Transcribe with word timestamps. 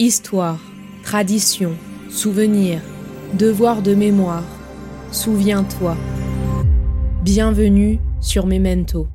Histoire, 0.00 0.58
tradition, 1.04 1.78
souvenir, 2.10 2.82
devoir 3.34 3.80
de 3.80 3.94
mémoire. 3.94 4.42
Souviens-toi. 5.12 5.96
Bienvenue 7.22 8.00
sur 8.20 8.44
Memento. 8.44 9.06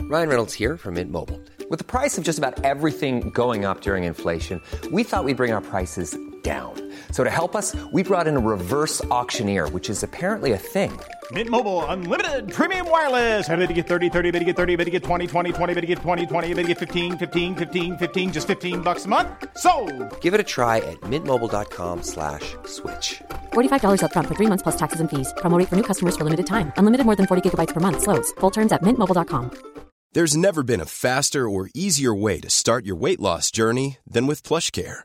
Ryan 0.00 0.28
Reynolds 0.28 0.54
here 0.54 0.76
from 0.76 0.94
Mint 0.94 1.10
Mobile. 1.10 1.40
With 1.68 1.80
the 1.80 1.84
price 1.84 2.16
of 2.16 2.22
just 2.22 2.38
about 2.38 2.64
everything 2.64 3.30
going 3.30 3.64
up 3.64 3.80
during 3.80 4.04
inflation, 4.04 4.60
we 4.92 5.02
thought 5.02 5.24
we'd 5.24 5.36
bring 5.36 5.52
our 5.52 5.60
prices 5.60 6.16
down. 6.44 6.74
So 7.10 7.24
to 7.24 7.30
help 7.30 7.56
us, 7.56 7.74
we 7.92 8.04
brought 8.04 8.28
in 8.28 8.36
a 8.36 8.40
reverse 8.40 9.04
auctioneer, 9.06 9.68
which 9.70 9.90
is 9.90 10.04
apparently 10.04 10.52
a 10.52 10.58
thing. 10.58 10.92
Mint 11.32 11.48
Mobile 11.48 11.84
unlimited 11.86 12.52
premium 12.52 12.90
wireless. 12.90 13.48
Ready 13.48 13.68
to 13.68 13.72
get 13.72 13.86
30, 13.86 14.10
30, 14.10 14.30
bit 14.32 14.40
to 14.40 14.44
get 14.44 14.56
30, 14.56 14.76
bit 14.76 14.84
to 14.84 14.90
get 14.90 15.04
20, 15.04 15.26
20, 15.28 15.52
20, 15.52 15.74
bit 15.74 15.80
to 15.80 15.86
get 15.86 15.98
20, 15.98 16.26
20, 16.26 16.54
bit 16.54 16.62
to 16.62 16.68
get 16.68 16.78
15, 16.78 17.18
15, 17.18 17.54
15, 17.54 17.96
15 17.96 18.32
just 18.32 18.46
15 18.48 18.80
bucks 18.80 19.04
a 19.04 19.08
month. 19.08 19.28
So, 19.56 19.72
Give 20.20 20.34
it 20.34 20.40
a 20.40 20.48
try 20.56 20.78
at 20.78 21.00
mintmobile.com 21.02 22.02
slash 22.02 22.56
switch. 22.64 23.22
$45 23.52 24.00
upfront 24.02 24.26
for 24.26 24.34
three 24.34 24.50
months 24.50 24.62
plus 24.62 24.76
taxes 24.76 25.00
and 25.00 25.08
fees. 25.08 25.32
Promo 25.38 25.56
for 25.68 25.76
new 25.76 25.88
customers 25.90 26.16
for 26.16 26.24
limited 26.24 26.46
time. 26.46 26.72
Unlimited 26.76 27.06
more 27.06 27.16
than 27.16 27.26
40 27.26 27.48
gigabytes 27.48 27.72
per 27.72 27.80
month. 27.80 28.02
Slows. 28.02 28.32
Full 28.40 28.50
terms 28.50 28.72
at 28.72 28.82
mintmobile.com. 28.82 29.72
There's 30.14 30.36
never 30.36 30.62
been 30.62 30.80
a 30.80 30.92
faster 31.06 31.48
or 31.48 31.70
easier 31.74 32.14
way 32.14 32.38
to 32.40 32.50
start 32.50 32.84
your 32.84 32.96
weight 32.96 33.20
loss 33.20 33.50
journey 33.50 33.96
than 34.06 34.26
with 34.26 34.42
PlushCare. 34.42 35.04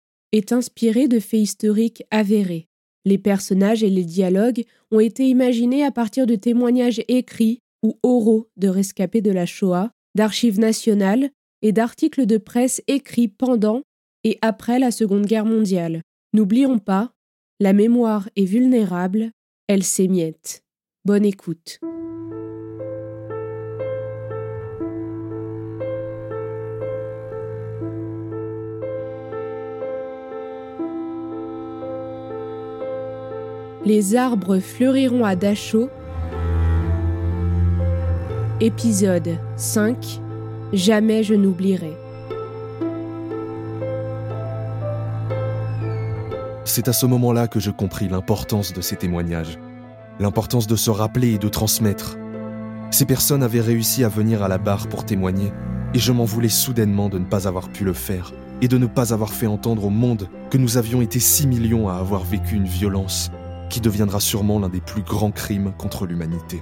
est 0.31 0.51
inspirée 0.51 1.07
de 1.07 1.19
faits 1.19 1.41
historiques 1.41 2.03
avérés. 2.11 2.67
Les 3.05 3.17
personnages 3.17 3.83
et 3.83 3.89
les 3.89 4.03
dialogues 4.03 4.63
ont 4.91 4.99
été 4.99 5.27
imaginés 5.27 5.83
à 5.83 5.91
partir 5.91 6.27
de 6.27 6.35
témoignages 6.35 7.01
écrits 7.07 7.59
ou 7.83 7.97
oraux 8.03 8.47
de 8.57 8.67
rescapés 8.67 9.21
de 9.21 9.31
la 9.31 9.45
Shoah, 9.45 9.91
d'archives 10.15 10.59
nationales 10.59 11.31
et 11.61 11.71
d'articles 11.71 12.25
de 12.25 12.37
presse 12.37 12.81
écrits 12.87 13.27
pendant 13.27 13.81
et 14.23 14.37
après 14.41 14.79
la 14.79 14.91
Seconde 14.91 15.25
Guerre 15.25 15.45
mondiale. 15.45 16.01
N'oublions 16.33 16.79
pas, 16.79 17.11
la 17.59 17.73
mémoire 17.73 18.29
est 18.35 18.45
vulnérable, 18.45 19.31
elle 19.67 19.83
s'émiette. 19.83 20.63
Bonne 21.05 21.25
écoute. 21.25 21.79
Les 33.93 34.15
arbres 34.15 34.59
fleuriront 34.59 35.25
à 35.25 35.35
Dachau. 35.35 35.89
Épisode 38.61 39.37
5 39.57 40.21
Jamais 40.71 41.23
je 41.23 41.33
n'oublierai. 41.33 41.91
C'est 46.63 46.87
à 46.87 46.93
ce 46.93 47.05
moment-là 47.05 47.49
que 47.49 47.59
je 47.59 47.69
compris 47.69 48.07
l'importance 48.07 48.71
de 48.71 48.79
ces 48.79 48.95
témoignages, 48.95 49.59
l'importance 50.21 50.67
de 50.67 50.77
se 50.77 50.89
rappeler 50.89 51.33
et 51.33 51.37
de 51.37 51.49
transmettre. 51.49 52.17
Ces 52.91 53.05
personnes 53.05 53.43
avaient 53.43 53.59
réussi 53.59 54.05
à 54.05 54.07
venir 54.07 54.41
à 54.41 54.47
la 54.47 54.57
barre 54.57 54.87
pour 54.87 55.03
témoigner, 55.03 55.51
et 55.93 55.99
je 55.99 56.13
m'en 56.13 56.23
voulais 56.23 56.47
soudainement 56.47 57.09
de 57.09 57.19
ne 57.19 57.25
pas 57.25 57.45
avoir 57.45 57.67
pu 57.67 57.83
le 57.83 57.91
faire, 57.91 58.31
et 58.61 58.69
de 58.69 58.77
ne 58.77 58.85
pas 58.85 59.13
avoir 59.13 59.33
fait 59.33 59.47
entendre 59.47 59.83
au 59.83 59.89
monde 59.89 60.29
que 60.49 60.57
nous 60.57 60.77
avions 60.77 61.01
été 61.01 61.19
6 61.19 61.45
millions 61.45 61.89
à 61.89 61.95
avoir 61.95 62.23
vécu 62.23 62.55
une 62.55 62.63
violence 62.63 63.29
qui 63.71 63.81
deviendra 63.81 64.19
sûrement 64.19 64.59
l'un 64.59 64.69
des 64.69 64.81
plus 64.81 65.01
grands 65.01 65.31
crimes 65.31 65.73
contre 65.77 66.05
l'humanité. 66.05 66.61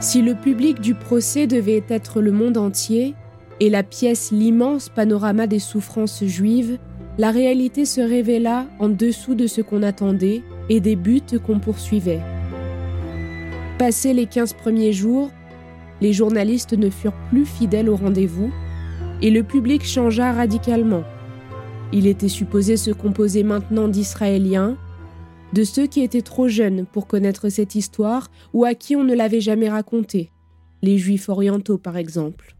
Si 0.00 0.22
le 0.22 0.34
public 0.34 0.80
du 0.80 0.94
procès 0.94 1.46
devait 1.46 1.84
être 1.88 2.20
le 2.20 2.32
monde 2.32 2.56
entier, 2.56 3.14
et 3.60 3.68
la 3.68 3.82
pièce 3.82 4.32
l'immense 4.32 4.88
panorama 4.88 5.46
des 5.46 5.58
souffrances 5.58 6.24
juives, 6.24 6.78
la 7.18 7.30
réalité 7.30 7.84
se 7.84 8.00
révéla 8.00 8.66
en 8.78 8.88
dessous 8.88 9.34
de 9.34 9.46
ce 9.46 9.60
qu'on 9.60 9.82
attendait 9.82 10.42
et 10.70 10.80
des 10.80 10.96
buts 10.96 11.20
qu'on 11.46 11.58
poursuivait. 11.58 12.20
Passés 13.78 14.14
les 14.14 14.26
15 14.26 14.54
premiers 14.54 14.94
jours, 14.94 15.30
les 16.00 16.14
journalistes 16.14 16.72
ne 16.72 16.88
furent 16.88 17.18
plus 17.28 17.44
fidèles 17.44 17.90
au 17.90 17.96
rendez-vous 17.96 18.50
et 19.22 19.30
le 19.30 19.42
public 19.42 19.84
changea 19.84 20.32
radicalement. 20.32 21.04
Il 21.92 22.06
était 22.06 22.28
supposé 22.28 22.76
se 22.76 22.90
composer 22.90 23.42
maintenant 23.42 23.88
d'Israéliens, 23.88 24.76
de 25.52 25.64
ceux 25.64 25.86
qui 25.86 26.00
étaient 26.00 26.22
trop 26.22 26.48
jeunes 26.48 26.86
pour 26.86 27.06
connaître 27.06 27.48
cette 27.48 27.74
histoire 27.74 28.30
ou 28.52 28.64
à 28.64 28.74
qui 28.74 28.94
on 28.96 29.04
ne 29.04 29.14
l'avait 29.14 29.40
jamais 29.40 29.68
racontée, 29.68 30.30
les 30.82 30.98
Juifs 30.98 31.28
orientaux 31.28 31.78
par 31.78 31.96
exemple. 31.96 32.56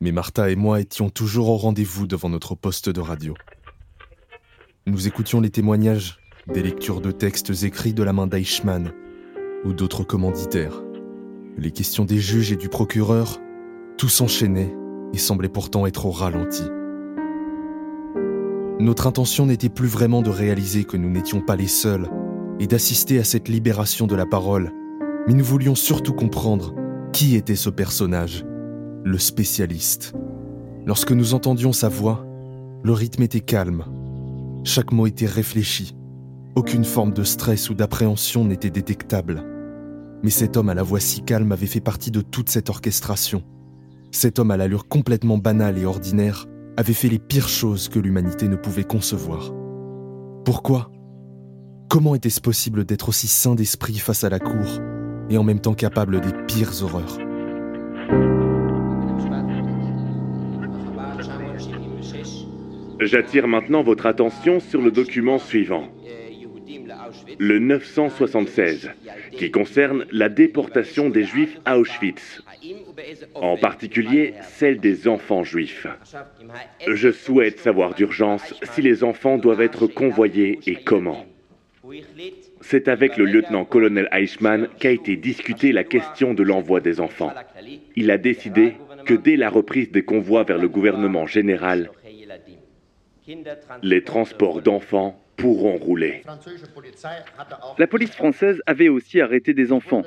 Mais 0.00 0.12
Martha 0.12 0.50
et 0.50 0.56
moi 0.56 0.80
étions 0.80 1.10
toujours 1.10 1.48
au 1.48 1.56
rendez-vous 1.56 2.06
devant 2.06 2.28
notre 2.28 2.54
poste 2.54 2.88
de 2.88 3.00
radio. 3.00 3.34
Nous 4.86 5.06
écoutions 5.06 5.40
les 5.40 5.50
témoignages, 5.50 6.18
des 6.46 6.62
lectures 6.62 7.00
de 7.00 7.10
textes 7.10 7.64
écrits 7.64 7.92
de 7.92 8.02
la 8.02 8.12
main 8.12 8.26
d'Eichmann 8.26 8.92
ou 9.64 9.72
d'autres 9.72 10.04
commanditaires, 10.04 10.82
les 11.58 11.72
questions 11.72 12.04
des 12.04 12.18
juges 12.18 12.52
et 12.52 12.56
du 12.56 12.68
procureur, 12.68 13.40
tout 13.98 14.08
s'enchaînait 14.08 14.74
et 15.12 15.18
semblait 15.18 15.48
pourtant 15.48 15.86
être 15.86 16.06
au 16.06 16.10
ralenti. 16.10 16.62
Notre 18.78 19.08
intention 19.08 19.44
n'était 19.44 19.68
plus 19.68 19.88
vraiment 19.88 20.22
de 20.22 20.30
réaliser 20.30 20.84
que 20.84 20.96
nous 20.96 21.10
n'étions 21.10 21.40
pas 21.40 21.56
les 21.56 21.66
seuls 21.66 22.08
et 22.60 22.68
d'assister 22.68 23.18
à 23.18 23.24
cette 23.24 23.48
libération 23.48 24.06
de 24.06 24.14
la 24.14 24.24
parole, 24.24 24.72
mais 25.26 25.34
nous 25.34 25.44
voulions 25.44 25.74
surtout 25.74 26.12
comprendre 26.12 26.74
qui 27.12 27.34
était 27.34 27.56
ce 27.56 27.70
personnage, 27.70 28.44
le 29.04 29.18
spécialiste. 29.18 30.14
Lorsque 30.86 31.12
nous 31.12 31.34
entendions 31.34 31.72
sa 31.72 31.88
voix, 31.88 32.24
le 32.84 32.92
rythme 32.92 33.22
était 33.22 33.40
calme, 33.40 33.84
chaque 34.62 34.92
mot 34.92 35.08
était 35.08 35.26
réfléchi, 35.26 35.96
aucune 36.54 36.84
forme 36.84 37.12
de 37.12 37.24
stress 37.24 37.68
ou 37.68 37.74
d'appréhension 37.74 38.44
n'était 38.44 38.70
détectable. 38.70 39.42
Mais 40.22 40.30
cet 40.30 40.56
homme 40.56 40.68
à 40.68 40.74
la 40.74 40.82
voix 40.84 41.00
si 41.00 41.22
calme 41.22 41.50
avait 41.50 41.66
fait 41.66 41.80
partie 41.80 42.12
de 42.12 42.20
toute 42.20 42.48
cette 42.48 42.70
orchestration. 42.70 43.42
Cet 44.10 44.38
homme 44.38 44.50
à 44.50 44.56
l'allure 44.56 44.88
complètement 44.88 45.38
banale 45.38 45.78
et 45.78 45.84
ordinaire 45.84 46.46
avait 46.76 46.94
fait 46.94 47.08
les 47.08 47.18
pires 47.18 47.48
choses 47.48 47.88
que 47.88 47.98
l'humanité 47.98 48.48
ne 48.48 48.56
pouvait 48.56 48.84
concevoir. 48.84 49.52
Pourquoi? 50.44 50.90
Comment 51.90 52.14
était-ce 52.14 52.40
possible 52.40 52.84
d'être 52.84 53.10
aussi 53.10 53.26
sain 53.26 53.54
d'esprit 53.54 53.98
face 53.98 54.24
à 54.24 54.28
la 54.28 54.38
cour 54.38 54.80
et 55.30 55.36
en 55.36 55.44
même 55.44 55.60
temps 55.60 55.74
capable 55.74 56.20
des 56.20 56.32
pires 56.46 56.82
horreurs? 56.82 57.18
J'attire 63.00 63.46
maintenant 63.46 63.82
votre 63.82 64.06
attention 64.06 64.58
sur 64.58 64.82
le 64.82 64.90
document 64.90 65.38
suivant, 65.38 65.84
le 67.38 67.58
976, 67.58 68.90
qui 69.32 69.50
concerne 69.50 70.06
la 70.10 70.28
déportation 70.28 71.10
des 71.10 71.24
Juifs 71.24 71.58
à 71.64 71.78
Auschwitz, 71.78 72.42
en 73.34 73.56
particulier 73.56 74.34
celle 74.42 74.80
des 74.80 75.08
enfants 75.08 75.44
juifs. 75.44 75.86
Je 76.86 77.10
souhaite 77.10 77.58
savoir 77.60 77.94
d'urgence 77.94 78.54
si 78.72 78.82
les 78.82 79.04
enfants 79.04 79.38
doivent 79.38 79.60
être 79.60 79.86
convoyés 79.86 80.58
et 80.66 80.76
comment. 80.76 81.24
C'est 82.60 82.88
avec 82.88 83.16
le 83.16 83.24
lieutenant-colonel 83.24 84.08
Eichmann 84.12 84.68
qu'a 84.78 84.90
été 84.90 85.16
discutée 85.16 85.72
la 85.72 85.84
question 85.84 86.34
de 86.34 86.42
l'envoi 86.42 86.80
des 86.80 87.00
enfants. 87.00 87.32
Il 87.96 88.10
a 88.10 88.18
décidé 88.18 88.74
que 89.06 89.14
dès 89.14 89.36
la 89.36 89.48
reprise 89.48 89.90
des 89.90 90.02
convois 90.02 90.44
vers 90.44 90.58
le 90.58 90.68
gouvernement 90.68 91.26
général, 91.26 91.90
les 93.82 94.04
transports 94.04 94.60
d'enfants 94.60 95.22
pourront 95.38 95.76
rouler. 95.76 96.22
La 97.78 97.86
police 97.86 98.14
française 98.14 98.60
avait 98.66 98.88
aussi 98.88 99.20
arrêté 99.20 99.54
des 99.54 99.72
enfants. 99.72 100.02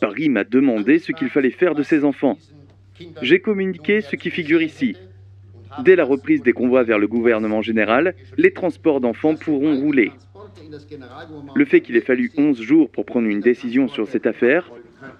Paris 0.00 0.28
m'a 0.28 0.44
demandé 0.44 0.98
ce 0.98 1.10
qu'il 1.12 1.30
fallait 1.30 1.50
faire 1.50 1.74
de 1.74 1.82
ces 1.82 2.04
enfants. 2.04 2.38
J'ai 3.22 3.40
communiqué 3.40 4.00
ce 4.02 4.14
qui 4.14 4.30
figure 4.30 4.62
ici. 4.62 4.96
Dès 5.82 5.96
la 5.96 6.04
reprise 6.04 6.42
des 6.42 6.52
convois 6.52 6.84
vers 6.84 7.00
le 7.00 7.08
gouvernement 7.08 7.62
général, 7.62 8.14
les 8.36 8.52
transports 8.52 9.00
d'enfants 9.00 9.34
pourront 9.34 9.74
rouler. 9.80 10.12
Le 11.54 11.64
fait 11.64 11.80
qu'il 11.80 11.96
ait 11.96 12.00
fallu 12.00 12.30
11 12.36 12.60
jours 12.60 12.90
pour 12.90 13.04
prendre 13.04 13.26
une 13.26 13.40
décision 13.40 13.88
sur 13.88 14.06
cette 14.06 14.26
affaire 14.26 14.70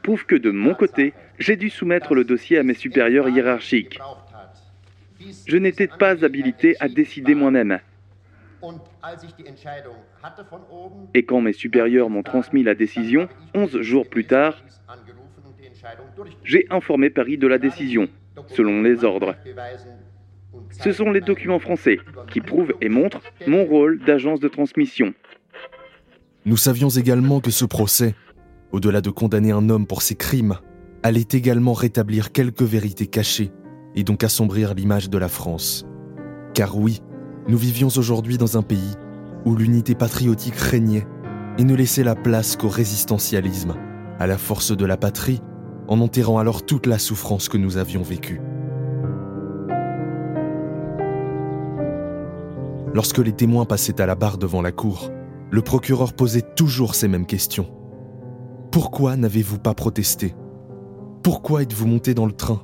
prouve 0.03 0.25
que 0.27 0.37
de 0.37 0.51
mon 0.51 0.75
côté, 0.75 1.13
j'ai 1.39 1.57
dû 1.57 1.71
soumettre 1.71 2.15
le 2.15 2.25
dossier 2.25 2.59
à 2.59 2.63
mes 2.63 2.75
supérieurs 2.75 3.29
hiérarchiques. 3.29 3.99
Je 5.47 5.57
n'étais 5.57 5.89
pas 5.89 6.25
habilité 6.25 6.77
à 6.81 6.89
décider 6.89 7.35
moi-même. 7.35 7.81
Et 11.15 11.25
quand 11.25 11.41
mes 11.41 11.53
supérieurs 11.53 12.11
m'ont 12.11 12.23
transmis 12.23 12.63
la 12.63 12.75
décision, 12.75 13.29
11 13.55 13.81
jours 13.81 14.09
plus 14.09 14.27
tard, 14.27 14.63
j'ai 16.45 16.67
informé 16.71 17.11
Paris 17.11 17.39
de 17.39 17.47
la 17.47 17.59
décision, 17.59 18.09
selon 18.49 18.83
les 18.83 19.05
ordres. 19.05 19.35
Ce 20.71 20.93
sont 20.93 21.11
les 21.11 21.21
documents 21.21 21.59
français 21.59 21.99
qui 22.31 22.41
prouvent 22.41 22.75
et 22.81 22.89
montrent 22.89 23.21
mon 23.47 23.65
rôle 23.65 23.99
d'agence 24.05 24.41
de 24.41 24.49
transmission. 24.49 25.15
Nous 26.47 26.57
savions 26.57 26.89
également 26.89 27.41
que 27.41 27.51
ce 27.51 27.65
procès, 27.65 28.15
au-delà 28.73 29.01
de 29.01 29.11
condamner 29.11 29.53
un 29.53 29.71
homme 29.71 29.87
pour 29.87 30.03
ses 30.03 30.15
crimes, 30.15 30.59
allait 31.03 31.29
également 31.33 31.73
rétablir 31.73 32.33
quelques 32.33 32.63
vérités 32.63 33.07
cachées 33.07 33.51
et 33.95 34.05
donc 34.05 34.25
assombrir 34.25 34.75
l'image 34.75 35.11
de 35.11 35.19
la 35.19 35.29
France. 35.29 35.87
Car 36.55 36.77
oui, 36.77 37.01
nous 37.47 37.59
vivions 37.59 37.89
aujourd'hui 37.89 38.39
dans 38.39 38.57
un 38.57 38.63
pays 38.63 38.95
où 39.45 39.55
l'unité 39.55 39.95
patriotique 39.95 40.57
régnait 40.57 41.07
et 41.59 41.65
ne 41.65 41.75
laissait 41.75 42.05
la 42.05 42.15
place 42.15 42.57
qu'au 42.57 42.69
résistentialisme, 42.69 43.75
à 44.19 44.27
la 44.27 44.39
force 44.39 44.75
de 44.75 44.87
la 44.87 44.97
patrie, 44.97 45.43
en 45.87 46.01
enterrant 46.01 46.39
alors 46.39 46.65
toute 46.65 46.87
la 46.87 46.99
souffrance 46.99 47.49
que 47.51 47.59
nous 47.59 47.77
avions 47.77 48.03
vécue. 48.03 48.41
Lorsque 52.95 53.19
les 53.19 53.33
témoins 53.33 53.67
passaient 53.67 54.01
à 54.01 54.07
la 54.07 54.15
barre 54.15 54.39
devant 54.39 54.63
la 54.63 54.73
cour, 54.73 55.11
le 55.51 55.61
procureur 55.61 56.15
posait 56.15 56.55
toujours 56.57 56.95
ces 56.95 57.09
mêmes 57.09 57.27
questions. 57.27 57.67
Pourquoi 58.71 59.17
n'avez-vous 59.17 59.59
pas 59.59 59.75
protesté? 59.75 60.35
Pourquoi 61.23 61.63
êtes-vous 61.63 61.87
monté 61.87 62.15
dans 62.15 62.27
le 62.27 62.33
train? 62.33 62.63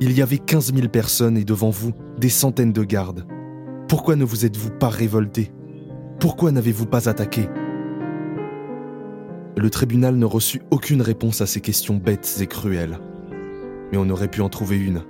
Il 0.00 0.12
y 0.12 0.22
avait 0.22 0.38
15 0.38 0.74
000 0.74 0.88
personnes 0.88 1.36
et 1.36 1.44
devant 1.44 1.70
vous, 1.70 1.92
des 2.18 2.28
centaines 2.30 2.72
de 2.72 2.82
gardes. 2.82 3.26
Pourquoi 3.90 4.14
ne 4.14 4.24
vous 4.24 4.46
êtes-vous 4.46 4.70
pas 4.70 4.88
révolté? 4.88 5.50
Pourquoi 6.20 6.52
n'avez-vous 6.52 6.86
pas 6.86 7.08
attaqué? 7.08 7.48
Le 9.56 9.68
tribunal 9.68 10.14
ne 10.14 10.24
reçut 10.24 10.62
aucune 10.70 11.02
réponse 11.02 11.40
à 11.40 11.46
ces 11.46 11.60
questions 11.60 11.96
bêtes 11.96 12.38
et 12.40 12.46
cruelles. 12.46 13.00
Mais 13.90 13.98
on 13.98 14.08
aurait 14.08 14.30
pu 14.30 14.42
en 14.42 14.48
trouver 14.48 14.78
une. 14.78 15.02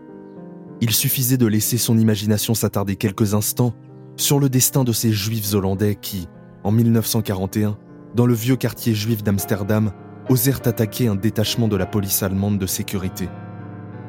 Il 0.81 0.93
suffisait 0.93 1.37
de 1.37 1.45
laisser 1.47 1.77
son 1.77 1.99
imagination 1.99 2.55
s'attarder 2.55 2.97
quelques 2.97 3.35
instants 3.35 3.75
sur 4.17 4.41
le 4.41 4.49
destin 4.49 4.83
de 4.83 4.93
ces 4.93 5.13
juifs 5.13 5.53
hollandais 5.53 5.95
qui, 6.01 6.27
en 6.65 6.73
1941, 6.73 7.77
dans 8.15 8.25
le 8.25 8.33
vieux 8.33 8.57
quartier 8.57 8.95
juif 8.95 9.23
d'Amsterdam, 9.23 9.93
osèrent 10.31 10.63
attaquer 10.65 11.07
un 11.07 11.17
détachement 11.17 11.69
de 11.69 11.77
la 11.77 11.85
police 11.85 12.23
allemande 12.23 12.57
de 12.57 12.67
sécurité. 12.67 13.29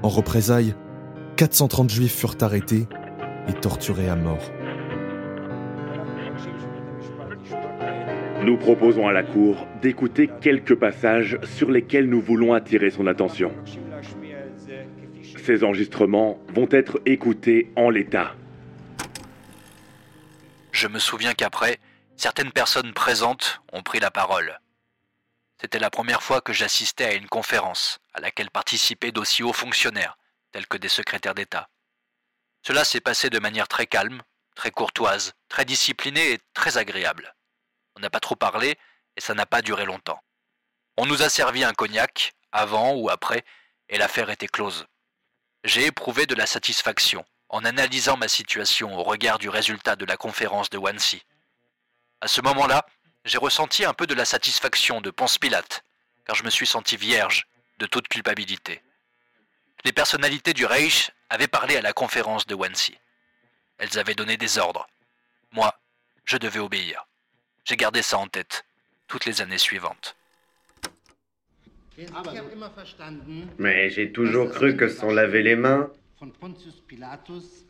En 0.01 0.07
représailles, 0.07 0.75
430 1.35 1.89
juifs 1.89 2.15
furent 2.15 2.37
arrêtés 2.39 2.87
et 3.49 3.53
torturés 3.53 4.07
à 4.07 4.15
mort. 4.15 4.49
Nous 8.43 8.57
proposons 8.57 9.07
à 9.07 9.11
la 9.11 9.21
Cour 9.21 9.67
d'écouter 9.81 10.27
quelques 10.41 10.73
passages 10.73 11.37
sur 11.43 11.69
lesquels 11.69 12.09
nous 12.09 12.21
voulons 12.21 12.53
attirer 12.53 12.89
son 12.89 13.05
attention. 13.05 13.53
Ces 15.45 15.63
enregistrements 15.63 16.39
vont 16.49 16.67
être 16.71 16.99
écoutés 17.05 17.71
en 17.75 17.91
l'état. 17.91 18.35
Je 20.71 20.87
me 20.87 20.97
souviens 20.97 21.33
qu'après, 21.33 21.79
certaines 22.15 22.51
personnes 22.51 22.93
présentes 22.93 23.61
ont 23.73 23.83
pris 23.83 23.99
la 23.99 24.09
parole. 24.09 24.59
C'était 25.59 25.77
la 25.77 25.91
première 25.91 26.23
fois 26.23 26.41
que 26.41 26.53
j'assistais 26.53 27.05
à 27.05 27.13
une 27.13 27.27
conférence 27.27 27.99
à 28.15 28.21
laquelle 28.21 28.49
participaient 28.49 29.11
d'aussi 29.11 29.43
hauts 29.43 29.53
fonctionnaires, 29.53 30.17
tels 30.51 30.67
que 30.67 30.77
des 30.77 30.89
secrétaires 30.89 31.35
d'État. 31.35 31.69
Cela 32.63 32.85
s'est 32.85 33.01
passé 33.01 33.29
de 33.29 33.39
manière 33.39 33.67
très 33.67 33.85
calme, 33.85 34.23
très 34.55 34.71
courtoise, 34.71 35.33
très 35.47 35.65
disciplinée 35.65 36.33
et 36.33 36.39
très 36.55 36.79
agréable. 36.79 37.35
On 37.95 37.99
n'a 37.99 38.09
pas 38.09 38.19
trop 38.19 38.35
parlé 38.35 38.77
et 39.15 39.21
ça 39.21 39.33
n'a 39.33 39.45
pas 39.45 39.61
duré 39.61 39.85
longtemps. 39.85 40.21
On 40.97 41.05
nous 41.05 41.21
a 41.21 41.29
servi 41.29 41.63
un 41.63 41.73
cognac, 41.73 42.33
avant 42.51 42.93
ou 42.93 43.09
après, 43.09 43.43
et 43.89 43.97
l'affaire 43.97 44.29
était 44.29 44.47
close. 44.47 44.85
J'ai 45.63 45.85
éprouvé 45.85 46.25
de 46.25 46.35
la 46.35 46.45
satisfaction 46.45 47.25
en 47.49 47.65
analysant 47.65 48.17
ma 48.17 48.27
situation 48.27 48.97
au 48.97 49.03
regard 49.03 49.37
du 49.37 49.49
résultat 49.49 49.95
de 49.95 50.05
la 50.05 50.17
conférence 50.17 50.69
de 50.69 50.77
Wannsee. 50.77 51.23
À 52.21 52.27
ce 52.27 52.41
moment-là, 52.41 52.85
j'ai 53.25 53.37
ressenti 53.37 53.85
un 53.85 53.93
peu 53.93 54.07
de 54.07 54.13
la 54.13 54.25
satisfaction 54.25 55.01
de 55.01 55.11
Ponce 55.11 55.37
Pilate, 55.37 55.83
car 56.25 56.35
je 56.35 56.43
me 56.43 56.49
suis 56.49 56.65
senti 56.65 56.97
vierge 56.97 57.45
de 57.77 57.85
toute 57.85 58.07
culpabilité. 58.07 58.81
Les 59.83 59.91
personnalités 59.91 60.53
du 60.53 60.65
Reich 60.65 61.11
avaient 61.29 61.47
parlé 61.47 61.75
à 61.75 61.81
la 61.81 61.93
conférence 61.93 62.47
de 62.47 62.55
Wannsee. 62.55 62.99
Elles 63.77 63.99
avaient 63.99 64.15
donné 64.15 64.37
des 64.37 64.57
ordres. 64.57 64.87
Moi, 65.51 65.73
je 66.25 66.37
devais 66.37 66.59
obéir. 66.59 67.05
J'ai 67.65 67.75
gardé 67.75 68.01
ça 68.01 68.17
en 68.17 68.27
tête 68.27 68.65
toutes 69.07 69.25
les 69.25 69.41
années 69.41 69.57
suivantes. 69.57 70.15
Mais 73.57 73.89
j'ai 73.89 74.11
toujours 74.11 74.49
cru 74.49 74.75
que 74.75 74.87
s'en 74.87 75.11
laver 75.11 75.43
les 75.43 75.55
mains, 75.55 75.91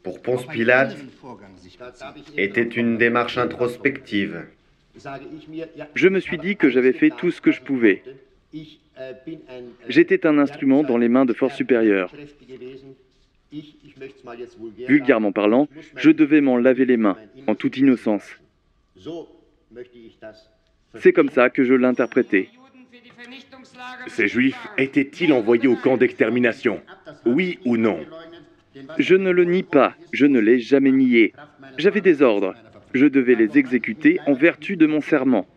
pour 0.04 0.22
Ponce 0.22 0.46
Pilate, 0.48 0.96
était 2.38 2.64
une 2.64 2.98
démarche 2.98 3.38
introspective. 3.38 4.46
Je 5.96 6.08
me 6.08 6.20
suis 6.20 6.38
dit 6.38 6.58
que 6.58 6.70
j'avais 6.70 6.94
fait 6.94 7.12
tout 7.12 7.32
ce 7.32 7.42
que 7.42 7.52
je 7.52 7.62
pouvais. 7.62 8.04
J'étais 9.88 10.28
un 10.28 10.38
instrument 10.38 10.84
dans 10.84 10.98
les 10.98 11.10
mains 11.10 11.26
de 11.26 11.34
forces 11.34 11.56
supérieures. 11.56 12.12
Vulgairement 14.88 15.32
parlant, 15.32 15.68
je 15.96 16.12
devais 16.12 16.42
m'en 16.42 16.58
laver 16.58 16.86
les 16.86 16.98
mains, 16.98 17.18
en 17.48 17.56
toute 17.56 17.78
innocence. 17.78 18.30
C'est 20.96 21.14
comme 21.14 21.30
ça 21.30 21.50
que 21.50 21.64
je 21.64 21.74
l'interprétais. 21.74 22.50
Ces 24.08 24.28
juifs 24.28 24.68
étaient-ils 24.78 25.32
envoyés 25.32 25.68
au 25.68 25.76
camp 25.76 25.98
d'extermination? 25.98 26.82
Oui 27.26 27.60
ou 27.66 27.78
non? 27.78 28.00
Je 28.98 29.16
ne 29.16 29.32
le 29.32 29.46
nie 29.46 29.64
pas, 29.64 29.96
je 30.12 30.26
ne 30.26 30.40
l'ai 30.40 30.60
jamais 30.60 30.92
nié. 30.92 31.34
J'avais 31.78 32.02
des 32.02 32.22
ordres. 32.22 32.56
Je 32.94 33.06
devais 33.06 33.36
les 33.36 33.58
exécuter 33.58 34.20
en 34.26 34.34
vertu 34.34 34.76
de 34.76 34.86
mon 34.86 35.02
serment. 35.02 35.48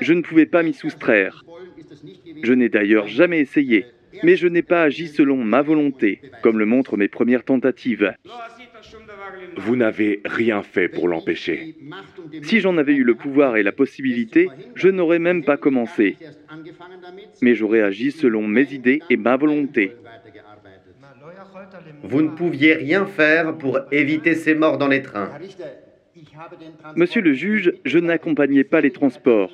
Je 0.00 0.12
ne 0.12 0.22
pouvais 0.22 0.46
pas 0.46 0.62
m'y 0.62 0.72
soustraire. 0.72 1.44
Je 2.42 2.52
n'ai 2.52 2.68
d'ailleurs 2.68 3.06
jamais 3.06 3.40
essayé, 3.40 3.86
mais 4.22 4.36
je 4.36 4.48
n'ai 4.48 4.62
pas 4.62 4.82
agi 4.82 5.08
selon 5.08 5.36
ma 5.44 5.62
volonté, 5.62 6.20
comme 6.42 6.58
le 6.58 6.66
montrent 6.66 6.96
mes 6.96 7.08
premières 7.08 7.44
tentatives. 7.44 8.14
Vous 9.56 9.76
n'avez 9.76 10.20
rien 10.24 10.62
fait 10.62 10.88
pour 10.88 11.08
l'empêcher. 11.08 11.74
Si 12.42 12.60
j'en 12.60 12.76
avais 12.76 12.94
eu 12.94 13.04
le 13.04 13.14
pouvoir 13.14 13.56
et 13.56 13.62
la 13.62 13.72
possibilité, 13.72 14.48
je 14.74 14.88
n'aurais 14.88 15.18
même 15.18 15.44
pas 15.44 15.56
commencé. 15.56 16.16
Mais 17.42 17.54
j'aurais 17.54 17.82
agi 17.82 18.10
selon 18.10 18.46
mes 18.46 18.72
idées 18.72 19.00
et 19.10 19.16
ma 19.16 19.36
volonté. 19.36 19.92
Vous 22.02 22.22
ne 22.22 22.28
pouviez 22.28 22.74
rien 22.74 23.06
faire 23.06 23.56
pour 23.56 23.80
éviter 23.92 24.34
ces 24.34 24.54
morts 24.54 24.78
dans 24.78 24.88
les 24.88 25.02
trains. 25.02 25.30
Monsieur 26.96 27.22
le 27.22 27.32
juge, 27.32 27.72
je 27.84 27.98
n'accompagnais 27.98 28.64
pas 28.64 28.80
les 28.80 28.90
transports. 28.90 29.50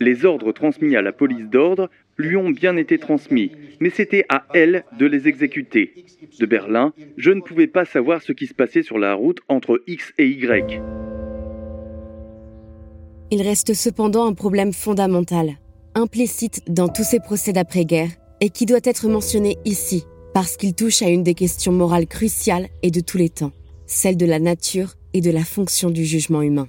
Les 0.00 0.24
ordres 0.24 0.52
transmis 0.52 0.96
à 0.96 1.02
la 1.02 1.12
police 1.12 1.48
d'ordre 1.48 1.90
lui 2.16 2.36
ont 2.36 2.50
bien 2.50 2.76
été 2.76 2.98
transmis, 2.98 3.52
mais 3.80 3.90
c'était 3.90 4.24
à 4.28 4.44
elle 4.54 4.84
de 4.98 5.06
les 5.06 5.28
exécuter. 5.28 6.04
De 6.38 6.46
Berlin, 6.46 6.92
je 7.16 7.30
ne 7.30 7.40
pouvais 7.40 7.66
pas 7.66 7.84
savoir 7.84 8.22
ce 8.22 8.32
qui 8.32 8.46
se 8.46 8.54
passait 8.54 8.82
sur 8.82 8.98
la 8.98 9.14
route 9.14 9.40
entre 9.48 9.82
X 9.86 10.12
et 10.18 10.26
Y. 10.26 10.80
Il 13.30 13.42
reste 13.42 13.74
cependant 13.74 14.26
un 14.26 14.34
problème 14.34 14.72
fondamental, 14.72 15.52
implicite 15.94 16.62
dans 16.68 16.88
tous 16.88 17.04
ces 17.04 17.20
procès 17.20 17.52
d'après-guerre, 17.52 18.10
et 18.40 18.50
qui 18.50 18.66
doit 18.66 18.80
être 18.84 19.08
mentionné 19.08 19.58
ici, 19.64 20.04
parce 20.34 20.56
qu'il 20.56 20.74
touche 20.74 21.02
à 21.02 21.08
une 21.08 21.22
des 21.22 21.34
questions 21.34 21.72
morales 21.72 22.06
cruciales 22.06 22.68
et 22.82 22.90
de 22.90 23.00
tous 23.00 23.18
les 23.18 23.28
temps, 23.28 23.52
celle 23.86 24.16
de 24.16 24.26
la 24.26 24.38
nature 24.38 24.94
et 25.12 25.20
de 25.20 25.30
la 25.30 25.44
fonction 25.44 25.90
du 25.90 26.04
jugement 26.04 26.42
humain. 26.42 26.68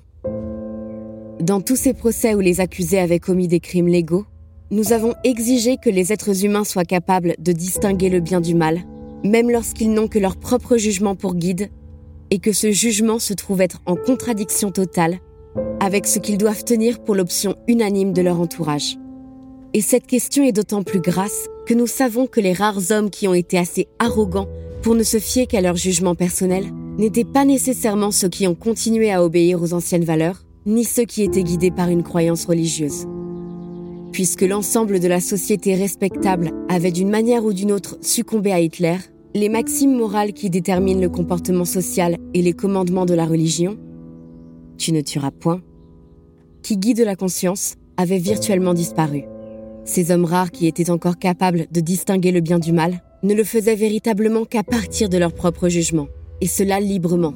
Dans 1.42 1.60
tous 1.60 1.76
ces 1.76 1.96
procès 1.96 2.36
où 2.36 2.40
les 2.40 2.60
accusés 2.62 3.00
avaient 3.00 3.18
commis 3.18 3.48
des 3.48 3.60
crimes 3.60 3.88
légaux, 3.88 4.26
nous 4.70 4.94
avons 4.94 5.16
exigé 5.24 5.78
que 5.84 5.90
les 5.90 6.14
êtres 6.14 6.46
humains 6.46 6.64
soient 6.64 6.86
capables 6.86 7.34
de 7.40 7.52
distinguer 7.52 8.10
le 8.10 8.20
bien 8.20 8.42
du 8.42 8.54
mal, 8.54 8.82
même 9.24 9.50
lorsqu'ils 9.50 9.92
n'ont 9.92 10.08
que 10.08 10.20
leur 10.20 10.38
propre 10.38 10.78
jugement 10.78 11.16
pour 11.16 11.34
guide, 11.34 11.72
et 12.30 12.38
que 12.38 12.54
ce 12.54 12.72
jugement 12.72 13.18
se 13.18 13.34
trouve 13.34 13.62
être 13.62 13.82
en 13.88 13.96
contradiction 13.96 14.70
totale 14.70 15.18
avec 15.80 16.06
ce 16.06 16.20
qu'ils 16.20 16.38
doivent 16.38 16.64
tenir 16.64 17.00
pour 17.00 17.16
l'option 17.16 17.56
unanime 17.68 18.14
de 18.14 18.22
leur 18.22 18.40
entourage. 18.40 18.98
Et 19.74 19.82
cette 19.82 20.06
question 20.06 20.44
est 20.44 20.52
d'autant 20.52 20.84
plus 20.84 21.02
grasse 21.02 21.48
que 21.66 21.74
nous 21.74 21.88
savons 21.88 22.28
que 22.28 22.40
les 22.40 22.54
rares 22.54 22.92
hommes 22.92 23.10
qui 23.10 23.28
ont 23.28 23.34
été 23.34 23.58
assez 23.58 23.88
arrogants 23.98 24.48
pour 24.84 24.94
ne 24.94 25.04
se 25.04 25.18
fier 25.18 25.48
qu'à 25.48 25.62
leur 25.62 25.76
jugement 25.76 26.14
personnel 26.14 26.66
n'étaient 27.00 27.26
pas 27.26 27.46
nécessairement 27.46 28.12
ceux 28.12 28.30
qui 28.30 28.46
ont 28.46 28.56
continué 28.56 29.12
à 29.12 29.24
obéir 29.24 29.60
aux 29.60 29.74
anciennes 29.74 30.06
valeurs, 30.06 30.44
ni 30.66 30.84
ceux 30.84 31.06
qui 31.06 31.24
étaient 31.24 31.44
guidés 31.44 31.72
par 31.72 31.90
une 31.90 32.04
croyance 32.04 32.46
religieuse. 32.46 33.06
Puisque 34.12 34.42
l'ensemble 34.42 35.00
de 35.00 35.08
la 35.08 35.22
société 35.22 35.76
respectable 35.76 36.52
avait 36.70 36.92
d'une 36.92 37.10
manière 37.10 37.46
ou 37.46 37.54
d'une 37.54 37.72
autre 37.72 37.98
succombé 38.02 38.52
à 38.52 38.60
Hitler, 38.60 38.98
les 39.34 39.50
maximes 39.50 39.96
morales 39.96 40.34
qui 40.34 40.50
déterminent 40.50 41.02
le 41.02 41.10
comportement 41.10 41.66
social 41.66 42.18
et 42.34 42.42
les 42.42 42.54
commandements 42.54 43.06
de 43.06 43.14
la 43.14 43.26
religion, 43.26 43.78
tu 44.78 44.92
ne 44.92 45.02
tueras 45.02 45.32
point, 45.32 45.62
qui 46.62 46.78
guident 46.78 47.06
la 47.06 47.16
conscience, 47.16 47.76
avaient 47.98 48.18
virtuellement 48.18 48.74
disparu. 48.74 49.24
Ces 49.86 50.12
hommes 50.12 50.26
rares 50.26 50.52
qui 50.52 50.68
étaient 50.68 50.90
encore 50.90 51.18
capables 51.18 51.68
de 51.72 51.80
distinguer 51.80 52.32
le 52.32 52.42
bien 52.42 52.60
du 52.60 52.72
mal 52.72 53.02
ne 53.24 53.34
le 53.34 53.44
faisaient 53.44 53.76
véritablement 53.76 54.46
qu'à 54.46 54.64
partir 54.64 55.08
de 55.10 55.18
leur 55.18 55.34
propre 55.34 55.70
jugement, 55.70 56.08
et 56.42 56.48
cela 56.48 56.80
librement. 56.80 57.34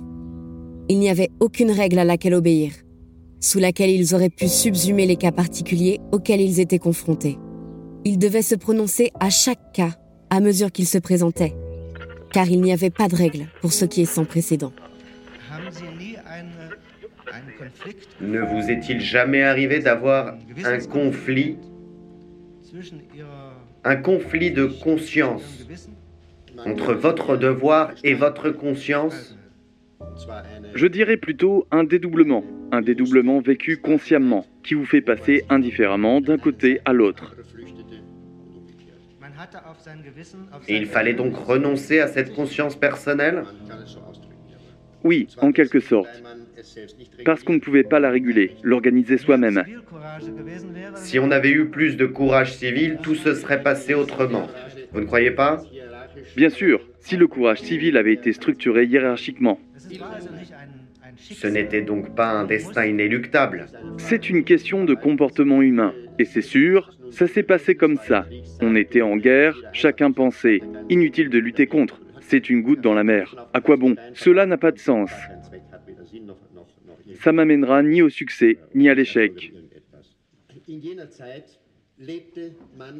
Il 0.89 0.99
n'y 0.99 1.09
avait 1.09 1.31
aucune 1.39 1.71
règle 1.71 1.99
à 1.99 2.03
laquelle 2.03 2.33
obéir, 2.33 2.71
sous 3.45 3.59
laquelle 3.59 3.91
ils 3.91 4.15
auraient 4.15 4.31
pu 4.31 4.47
subsumer 4.47 5.05
les 5.05 5.17
cas 5.17 5.31
particuliers 5.31 5.99
auxquels 6.11 6.41
ils 6.41 6.59
étaient 6.59 6.79
confrontés. 6.79 7.37
Ils 8.03 8.17
devaient 8.17 8.41
se 8.41 8.55
prononcer 8.55 9.11
à 9.19 9.29
chaque 9.29 9.71
cas 9.71 9.91
à 10.31 10.39
mesure 10.39 10.71
qu'il 10.71 10.87
se 10.87 10.97
présentait, 10.97 11.53
car 12.33 12.49
il 12.49 12.61
n'y 12.61 12.73
avait 12.73 12.89
pas 12.89 13.07
de 13.07 13.15
règle 13.15 13.45
pour 13.61 13.71
ce 13.71 13.85
qui 13.85 14.01
est 14.01 14.05
sans 14.05 14.25
précédent. 14.25 14.73
Ne 18.19 18.39
vous 18.39 18.69
est-il 18.71 18.99
jamais 18.99 19.43
arrivé 19.43 19.79
d'avoir 19.79 20.35
un 20.63 20.79
conflit 20.79 21.57
un 23.83 23.95
conflit 23.95 24.49
de 24.49 24.65
conscience 24.65 25.67
entre 26.65 26.93
votre 26.93 27.37
devoir 27.37 27.91
et 28.03 28.15
votre 28.15 28.49
conscience? 28.49 29.37
Je 30.73 30.87
dirais 30.87 31.17
plutôt 31.17 31.67
un 31.71 31.83
dédoublement, 31.83 32.43
un 32.71 32.81
dédoublement 32.81 33.39
vécu 33.39 33.77
consciemment, 33.77 34.45
qui 34.63 34.73
vous 34.73 34.85
fait 34.85 35.01
passer 35.01 35.43
indifféremment 35.49 36.21
d'un 36.21 36.37
côté 36.37 36.79
à 36.85 36.93
l'autre. 36.93 37.35
il 40.67 40.85
fallait 40.85 41.13
donc 41.13 41.35
renoncer 41.35 41.99
à 41.99 42.07
cette 42.07 42.33
conscience 42.33 42.75
personnelle? 42.75 43.43
Oui, 45.03 45.27
en 45.37 45.51
quelque 45.51 45.79
sorte. 45.79 46.23
Parce 47.25 47.43
qu'on 47.43 47.53
ne 47.53 47.59
pouvait 47.59 47.83
pas 47.83 47.99
la 47.99 48.09
réguler, 48.09 48.55
l'organiser 48.63 49.17
soi-même. 49.17 49.63
Si 50.95 51.19
on 51.19 51.31
avait 51.31 51.51
eu 51.51 51.69
plus 51.69 51.95
de 51.95 52.05
courage 52.05 52.55
civil, 52.55 52.97
tout 53.03 53.15
se 53.15 53.35
serait 53.35 53.61
passé 53.61 53.93
autrement. 53.93 54.47
Vous 54.91 55.01
ne 55.01 55.05
croyez 55.05 55.31
pas? 55.31 55.61
Bien 56.35 56.49
sûr, 56.49 56.81
si 56.99 57.17
le 57.17 57.27
courage 57.27 57.61
civil 57.61 57.97
avait 57.97 58.13
été 58.13 58.33
structuré 58.33 58.85
hiérarchiquement. 58.85 59.59
Ce 61.17 61.47
n'était 61.47 61.81
donc 61.81 62.15
pas 62.15 62.29
un 62.29 62.45
destin 62.45 62.85
inéluctable. 62.85 63.67
C'est 63.97 64.29
une 64.29 64.43
question 64.43 64.83
de 64.83 64.93
comportement 64.93 65.61
humain. 65.61 65.93
Et 66.19 66.25
c'est 66.25 66.41
sûr, 66.41 66.91
ça 67.11 67.27
s'est 67.27 67.43
passé 67.43 67.75
comme 67.75 67.97
ça. 67.97 68.25
On 68.61 68.75
était 68.75 69.01
en 69.01 69.17
guerre, 69.17 69.55
chacun 69.71 70.11
pensait. 70.11 70.61
Inutile 70.89 71.29
de 71.29 71.39
lutter 71.39 71.67
contre. 71.67 72.01
C'est 72.21 72.49
une 72.49 72.61
goutte 72.61 72.81
dans 72.81 72.93
la 72.93 73.03
mer. 73.03 73.47
À 73.53 73.61
quoi 73.61 73.77
bon? 73.77 73.95
Cela 74.13 74.45
n'a 74.45 74.57
pas 74.57 74.71
de 74.71 74.79
sens. 74.79 75.11
Ça 77.21 77.31
m'amènera 77.31 77.83
ni 77.83 78.01
au 78.01 78.09
succès, 78.09 78.57
ni 78.73 78.89
à 78.89 78.93
l'échec. 78.93 79.53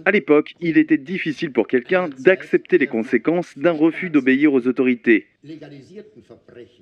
À 0.06 0.12
l'époque, 0.12 0.56
il 0.62 0.78
était 0.78 0.98
difficile 0.98 1.52
pour 1.52 1.68
quelqu'un 1.68 2.08
d'accepter 2.08 2.78
les 2.78 2.88
conséquences 2.88 3.58
d'un 3.58 3.72
refus 3.72 4.10
d'obéir 4.10 4.54
aux 4.54 4.68
autorités. 4.68 5.28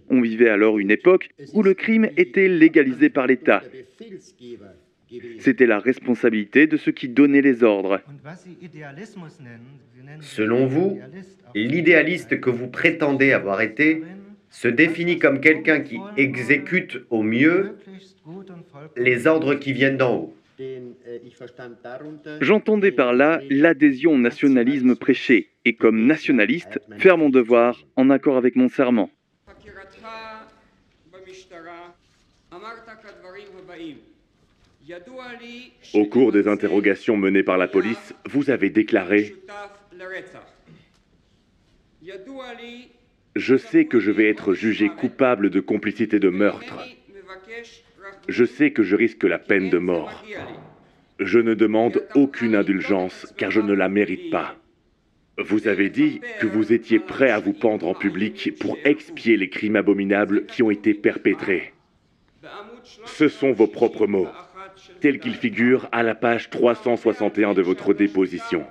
On 0.09 0.21
vivait 0.21 0.49
alors 0.49 0.77
une 0.77 0.91
époque 0.91 1.29
où 1.53 1.63
le 1.63 1.73
crime 1.73 2.09
était 2.17 2.47
légalisé 2.47 3.09
par 3.09 3.25
l'État. 3.25 3.63
C'était 5.39 5.65
la 5.65 5.79
responsabilité 5.79 6.67
de 6.67 6.77
ceux 6.77 6.91
qui 6.91 7.09
donnaient 7.09 7.41
les 7.41 7.63
ordres. 7.63 8.01
Selon 10.21 10.67
vous, 10.67 10.99
l'idéaliste 11.55 12.39
que 12.39 12.49
vous 12.49 12.67
prétendez 12.67 13.31
avoir 13.31 13.61
été 13.61 14.03
se 14.49 14.67
définit 14.67 15.17
comme 15.17 15.39
quelqu'un 15.39 15.79
qui 15.81 15.99
exécute 16.15 16.99
au 17.09 17.23
mieux 17.23 17.75
les 18.95 19.25
ordres 19.25 19.55
qui 19.55 19.73
viennent 19.73 19.97
d'en 19.97 20.15
haut. 20.15 20.35
J'entendais 22.41 22.91
par 22.91 23.13
là 23.13 23.41
l'adhésion 23.49 24.13
au 24.13 24.17
nationalisme 24.17 24.95
prêché 24.95 25.49
et 25.65 25.75
comme 25.75 26.05
nationaliste, 26.05 26.79
faire 26.97 27.17
mon 27.17 27.29
devoir 27.29 27.83
en 27.95 28.09
accord 28.09 28.37
avec 28.37 28.55
mon 28.55 28.69
serment. 28.69 29.09
Au 35.93 36.05
cours 36.05 36.31
des 36.31 36.47
interrogations 36.47 37.17
menées 37.17 37.43
par 37.43 37.57
la 37.57 37.67
police, 37.67 38.13
vous 38.29 38.49
avez 38.49 38.69
déclaré 38.69 39.33
Je 43.35 43.55
sais 43.55 43.85
que 43.85 43.99
je 43.99 44.11
vais 44.11 44.29
être 44.29 44.53
jugé 44.53 44.89
coupable 44.89 45.49
de 45.49 45.59
complicité 45.59 46.19
de 46.19 46.29
meurtre. 46.29 46.85
Je 48.27 48.45
sais 48.45 48.71
que 48.71 48.83
je 48.83 48.95
risque 48.95 49.23
la 49.23 49.39
peine 49.39 49.69
de 49.69 49.77
mort. 49.77 50.23
Je 51.19 51.39
ne 51.39 51.53
demande 51.53 52.03
aucune 52.15 52.55
indulgence 52.55 53.33
car 53.37 53.51
je 53.51 53.61
ne 53.61 53.73
la 53.73 53.89
mérite 53.89 54.31
pas. 54.31 54.55
Vous 55.37 55.67
avez 55.67 55.89
dit 55.89 56.21
que 56.39 56.47
vous 56.47 56.73
étiez 56.73 56.99
prêt 56.99 57.31
à 57.31 57.39
vous 57.39 57.53
pendre 57.53 57.87
en 57.87 57.95
public 57.95 58.53
pour 58.59 58.77
expier 58.83 59.35
les 59.35 59.49
crimes 59.49 59.75
abominables 59.75 60.45
qui 60.45 60.61
ont 60.61 60.71
été 60.71 60.93
perpétrés. 60.93 61.73
Ce 63.05 63.27
sont 63.27 63.51
vos 63.51 63.67
propres 63.67 64.07
mots, 64.07 64.27
tels 65.01 65.19
qu'ils 65.19 65.35
figurent 65.35 65.89
à 65.91 66.03
la 66.03 66.13
page 66.13 66.49
361 66.49 67.53
de 67.53 67.61
votre 67.61 67.93
déposition. 67.93 68.65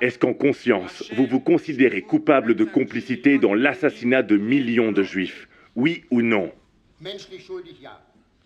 Est-ce 0.00 0.18
qu'en 0.18 0.34
conscience, 0.34 1.10
vous 1.14 1.26
vous 1.26 1.40
considérez 1.40 2.02
coupable 2.02 2.54
de 2.54 2.64
complicité 2.64 3.38
dans 3.38 3.54
l'assassinat 3.54 4.22
de 4.22 4.36
millions 4.36 4.92
de 4.92 5.02
juifs? 5.02 5.48
Oui 5.76 6.04
ou 6.10 6.22
non? 6.22 6.50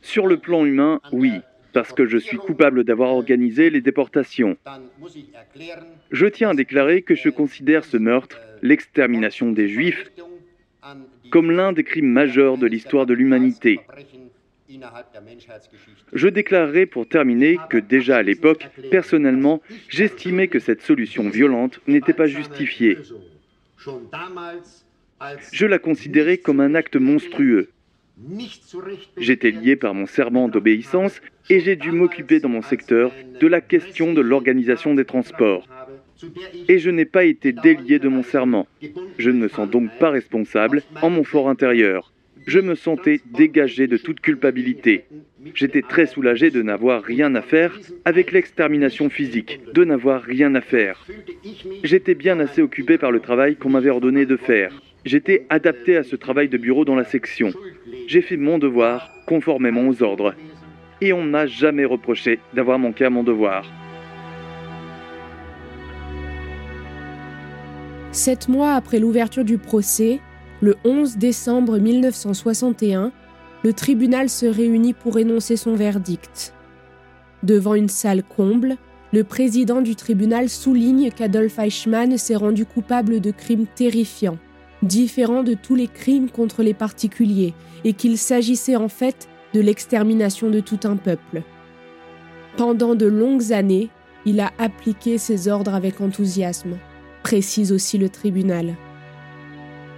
Sur 0.03 0.27
le 0.27 0.37
plan 0.37 0.65
humain, 0.67 1.01
oui, 1.13 1.33
parce 1.73 1.93
que 1.93 2.07
je 2.07 2.19
suis 2.19 2.37
coupable 2.37 2.85
d'avoir 2.85 3.11
organisé 3.11 3.71
les 3.71 3.81
déportations. 3.81 4.57
Je 6.11 6.27
tiens 6.27 6.51
à 6.51 6.55
déclarer 6.55 7.03
que 7.03 7.15
je 7.15 7.29
considère 7.29 7.85
ce 7.85 7.97
meurtre, 7.97 8.41
l'extermination 8.63 9.53
des 9.53 9.69
juifs, 9.69 10.11
comme 11.31 11.51
l'un 11.51 11.73
des 11.73 11.85
crimes 11.85 12.11
majeurs 12.11 12.59
de 12.59 12.67
l'histoire 12.67 13.07
de 13.07 13.15
l'humanité. 13.15 13.81
Je 16.13 16.29
déclarerai 16.29 16.87
pour 16.87 17.09
terminer 17.09 17.59
que 17.71 17.79
déjà 17.79 18.19
à 18.19 18.23
l'époque, 18.23 18.69
personnellement, 18.91 19.61
j'estimais 19.89 20.49
que 20.49 20.59
cette 20.59 20.83
solution 20.83 21.29
violente 21.29 21.81
n'était 21.87 22.13
pas 22.13 22.27
justifiée. 22.27 22.99
Je 25.53 25.67
la 25.67 25.79
considérais 25.79 26.39
comme 26.39 26.61
un 26.61 26.75
acte 26.75 26.97
monstrueux. 26.97 27.69
J'étais 29.17 29.51
lié 29.51 29.77
par 29.77 29.93
mon 29.93 30.07
serment 30.07 30.49
d'obéissance 30.49 31.21
et 31.51 31.61
j'ai 31.61 31.77
dû 31.77 31.91
m'occuper 31.91 32.39
dans 32.41 32.49
mon 32.49 32.63
secteur 32.63 33.13
de 33.41 33.47
la 33.47 33.61
question 33.61 34.13
de 34.13 34.21
l'organisation 34.21 34.95
des 34.95 35.05
transports. 35.05 35.67
Et 36.69 36.79
je 36.79 36.91
n'ai 36.91 37.05
pas 37.05 37.25
été 37.25 37.53
délié 37.53 37.99
de 37.99 38.09
mon 38.09 38.23
serment. 38.23 38.69
Je 39.19 39.31
ne 39.31 39.39
me 39.39 39.49
sens 39.49 39.69
donc 39.69 39.91
pas 39.99 40.11
responsable 40.11 40.83
en 41.03 41.11
mon 41.11 41.25
fort 41.25 41.49
intérieur 41.49 42.14
je 42.47 42.61
me 42.61 42.75
sentais 42.75 43.21
dégagé 43.33 43.87
de 43.87 43.97
toute 43.97 44.21
culpabilité. 44.21 45.05
J'étais 45.55 45.83
très 45.83 46.07
soulagé 46.07 46.51
de 46.51 46.63
n'avoir 46.63 47.03
rien 47.03 47.35
à 47.35 47.43
faire 47.43 47.79
avec 48.05 48.33
l'extermination 48.33 49.11
physique, 49.11 49.61
de 49.73 49.85
n'avoir 49.85 50.23
rien 50.23 50.55
à 50.55 50.61
faire. 50.61 51.07
J'étais 51.83 52.15
bien 52.15 52.41
assez 52.41 52.63
occupé 52.63 52.99
par 52.99 53.13
le 53.13 53.21
travail 53.21 53.57
qu'on 53.57 53.71
m'avait 53.71 53.91
ordonné 53.91 54.27
de 54.27 54.37
faire. 54.37 54.73
J'étais 55.05 55.45
adapté 55.51 55.97
à 55.97 56.03
ce 56.03 56.17
travail 56.17 56.49
de 56.49 56.57
bureau 56.57 56.85
dans 56.85 56.95
la 56.95 57.05
section. 57.05 57.53
J'ai 58.07 58.23
fait 58.23 58.39
mon 58.39 58.59
devoir 58.59 59.11
conformément 59.27 59.87
aux 59.87 60.03
ordres. 60.03 60.35
Et 61.01 61.13
on 61.13 61.25
n'a 61.25 61.47
jamais 61.47 61.85
reproché 61.85 62.39
d'avoir 62.55 62.79
manqué 62.79 63.05
à 63.05 63.11
mon 63.11 63.23
devoir. 63.23 63.71
Sept 68.13 68.49
mois 68.49 68.75
après 68.75 69.01
l'ouverture 69.01 69.45
du 69.45 69.59
procès, 69.59 70.21
le 70.65 70.77
11 70.83 71.19
décembre 71.19 71.77
1961, 71.77 73.13
le 73.65 73.73
tribunal 73.75 74.31
se 74.31 74.47
réunit 74.47 74.95
pour 74.95 75.19
énoncer 75.19 75.59
son 75.59 75.75
verdict. 75.75 76.55
Devant 77.43 77.75
une 77.75 77.91
salle 77.91 78.23
comble, 78.23 78.79
le 79.13 79.25
président 79.25 79.83
du 79.83 79.95
tribunal 79.95 80.49
souligne 80.49 81.11
qu'Adolf 81.11 81.59
Eichmann 81.59 82.17
s'est 82.17 82.35
rendu 82.35 82.65
coupable 82.65 83.21
de 83.21 83.31
crimes 83.31 83.67
terrifiants, 83.67 84.39
différents 84.83 85.43
de 85.43 85.53
tous 85.53 85.75
les 85.75 85.87
crimes 85.87 86.31
contre 86.31 86.63
les 86.63 86.73
particuliers, 86.73 87.53
et 87.85 87.93
qu'il 87.93 88.17
s'agissait 88.17 88.77
en 88.77 88.89
fait 88.89 89.29
de 89.53 89.61
l'extermination 89.61 90.49
de 90.49 90.61
tout 90.61 90.81
un 90.85 90.97
peuple. 90.97 91.43
Pendant 92.57 92.95
de 92.95 93.05
longues 93.05 93.53
années, 93.53 93.91
il 94.25 94.41
a 94.41 94.51
appliqué 94.59 95.19
ses 95.19 95.47
ordres 95.47 95.75
avec 95.75 96.01
enthousiasme, 96.01 96.79
précise 97.23 97.71
aussi 97.71 97.99
le 97.99 98.09
tribunal. 98.09 98.75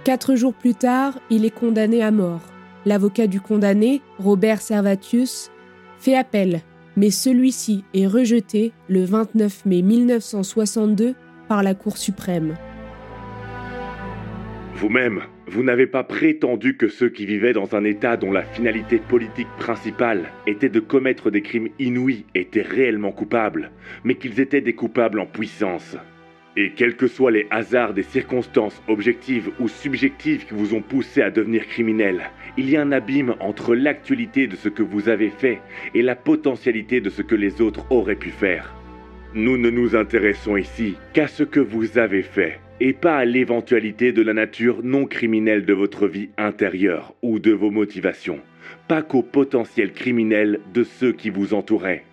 Quatre 0.07 0.37
jours 0.37 0.53
plus 0.53 0.73
tard, 0.73 1.19
il 1.29 1.43
est 1.43 1.53
condamné 1.53 2.01
à 2.01 2.11
mort. 2.11 2.39
L'avocat 2.85 3.27
du 3.27 3.41
condamné, 3.41 4.01
Robert 4.19 4.61
Servatius, 4.61 5.51
fait 5.99 6.15
appel, 6.15 6.61
mais 6.95 7.09
celui-ci 7.09 7.83
est 7.93 8.07
rejeté 8.07 8.71
le 8.87 9.03
29 9.03 9.65
mai 9.65 9.81
1962 9.81 11.13
par 11.49 11.61
la 11.61 11.73
Cour 11.73 11.97
suprême. 11.97 12.55
Vous-même, 14.75 15.23
vous 15.45 15.63
n'avez 15.63 15.87
pas 15.87 16.05
prétendu 16.05 16.77
que 16.77 16.87
ceux 16.87 17.09
qui 17.09 17.25
vivaient 17.25 17.51
dans 17.51 17.75
un 17.75 17.83
État 17.83 18.15
dont 18.15 18.31
la 18.31 18.43
finalité 18.43 18.99
politique 18.99 19.53
principale 19.59 20.29
était 20.45 20.69
de 20.69 20.79
commettre 20.79 21.31
des 21.31 21.41
crimes 21.41 21.67
inouïs 21.79 22.23
étaient 22.33 22.61
réellement 22.61 23.11
coupables, 23.11 23.71
mais 24.05 24.15
qu'ils 24.15 24.39
étaient 24.39 24.61
des 24.61 24.73
coupables 24.73 25.19
en 25.19 25.25
puissance. 25.25 25.97
Et 26.59 26.71
quels 26.71 26.95
que 26.95 27.05
soient 27.05 27.29
les 27.29 27.45
hasards 27.51 27.93
des 27.93 28.01
circonstances 28.01 28.81
objectives 28.87 29.51
ou 29.59 29.67
subjectives 29.67 30.47
qui 30.47 30.55
vous 30.55 30.73
ont 30.73 30.81
poussé 30.81 31.21
à 31.21 31.29
devenir 31.29 31.67
criminel, 31.67 32.31
il 32.57 32.67
y 32.67 32.75
a 32.75 32.81
un 32.81 32.91
abîme 32.91 33.35
entre 33.39 33.75
l'actualité 33.75 34.47
de 34.47 34.55
ce 34.55 34.67
que 34.67 34.81
vous 34.81 35.07
avez 35.07 35.29
fait 35.29 35.61
et 35.93 36.01
la 36.01 36.15
potentialité 36.15 36.99
de 36.99 37.11
ce 37.11 37.21
que 37.21 37.35
les 37.35 37.61
autres 37.61 37.85
auraient 37.91 38.15
pu 38.15 38.31
faire. 38.31 38.73
Nous 39.35 39.55
ne 39.55 39.69
nous 39.69 39.95
intéressons 39.95 40.57
ici 40.57 40.95
qu'à 41.13 41.27
ce 41.27 41.43
que 41.43 41.59
vous 41.59 41.99
avez 41.99 42.23
fait 42.23 42.59
et 42.79 42.93
pas 42.93 43.17
à 43.17 43.25
l'éventualité 43.25 44.11
de 44.11 44.23
la 44.23 44.33
nature 44.33 44.81
non 44.81 45.05
criminelle 45.05 45.63
de 45.63 45.73
votre 45.73 46.07
vie 46.07 46.29
intérieure 46.39 47.13
ou 47.21 47.37
de 47.37 47.51
vos 47.51 47.69
motivations, 47.69 48.39
pas 48.87 49.03
qu'au 49.03 49.21
potentiel 49.21 49.91
criminel 49.91 50.59
de 50.73 50.83
ceux 50.83 51.11
qui 51.11 51.29
vous 51.29 51.53
entouraient. 51.53 52.03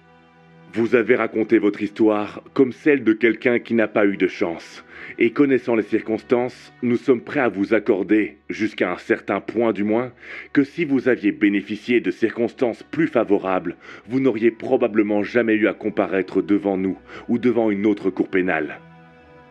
Vous 0.75 0.97
avez 0.97 1.15
raconté 1.15 1.59
votre 1.59 1.83
histoire 1.83 2.43
comme 2.53 2.73
celle 2.73 3.05
de 3.05 3.13
quelqu'un 3.13 3.61
qui 3.61 3.75
n'a 3.75 3.87
pas 3.87 4.07
eu 4.07 4.17
de 4.17 4.27
chance, 4.27 4.85
et 5.21 5.31
connaissant 5.31 5.77
les 5.77 5.85
circonstances, 5.85 6.73
nous 6.83 6.97
sommes 6.97 7.21
prêts 7.21 7.39
à 7.39 7.49
vous 7.49 7.75
accorder, 7.75 8.39
jusqu'à 8.51 8.91
un 8.91 8.99
certain 8.99 9.41
point 9.41 9.73
du 9.73 9.85
moins, 9.85 10.11
que 10.53 10.65
si 10.65 10.85
vous 10.85 11.09
aviez 11.09 11.31
bénéficié 11.31 12.01
de 12.01 12.11
circonstances 12.11 12.83
plus 12.83 13.07
favorables, 13.07 13.77
vous 14.09 14.19
n'auriez 14.19 14.51
probablement 14.51 15.23
jamais 15.23 15.55
eu 15.55 15.69
à 15.69 15.75
comparaître 15.75 16.43
devant 16.43 16.77
nous 16.77 16.99
ou 17.29 17.39
devant 17.39 17.71
une 17.71 17.87
autre 17.87 18.11
cour 18.11 18.27
pénale. 18.27 18.81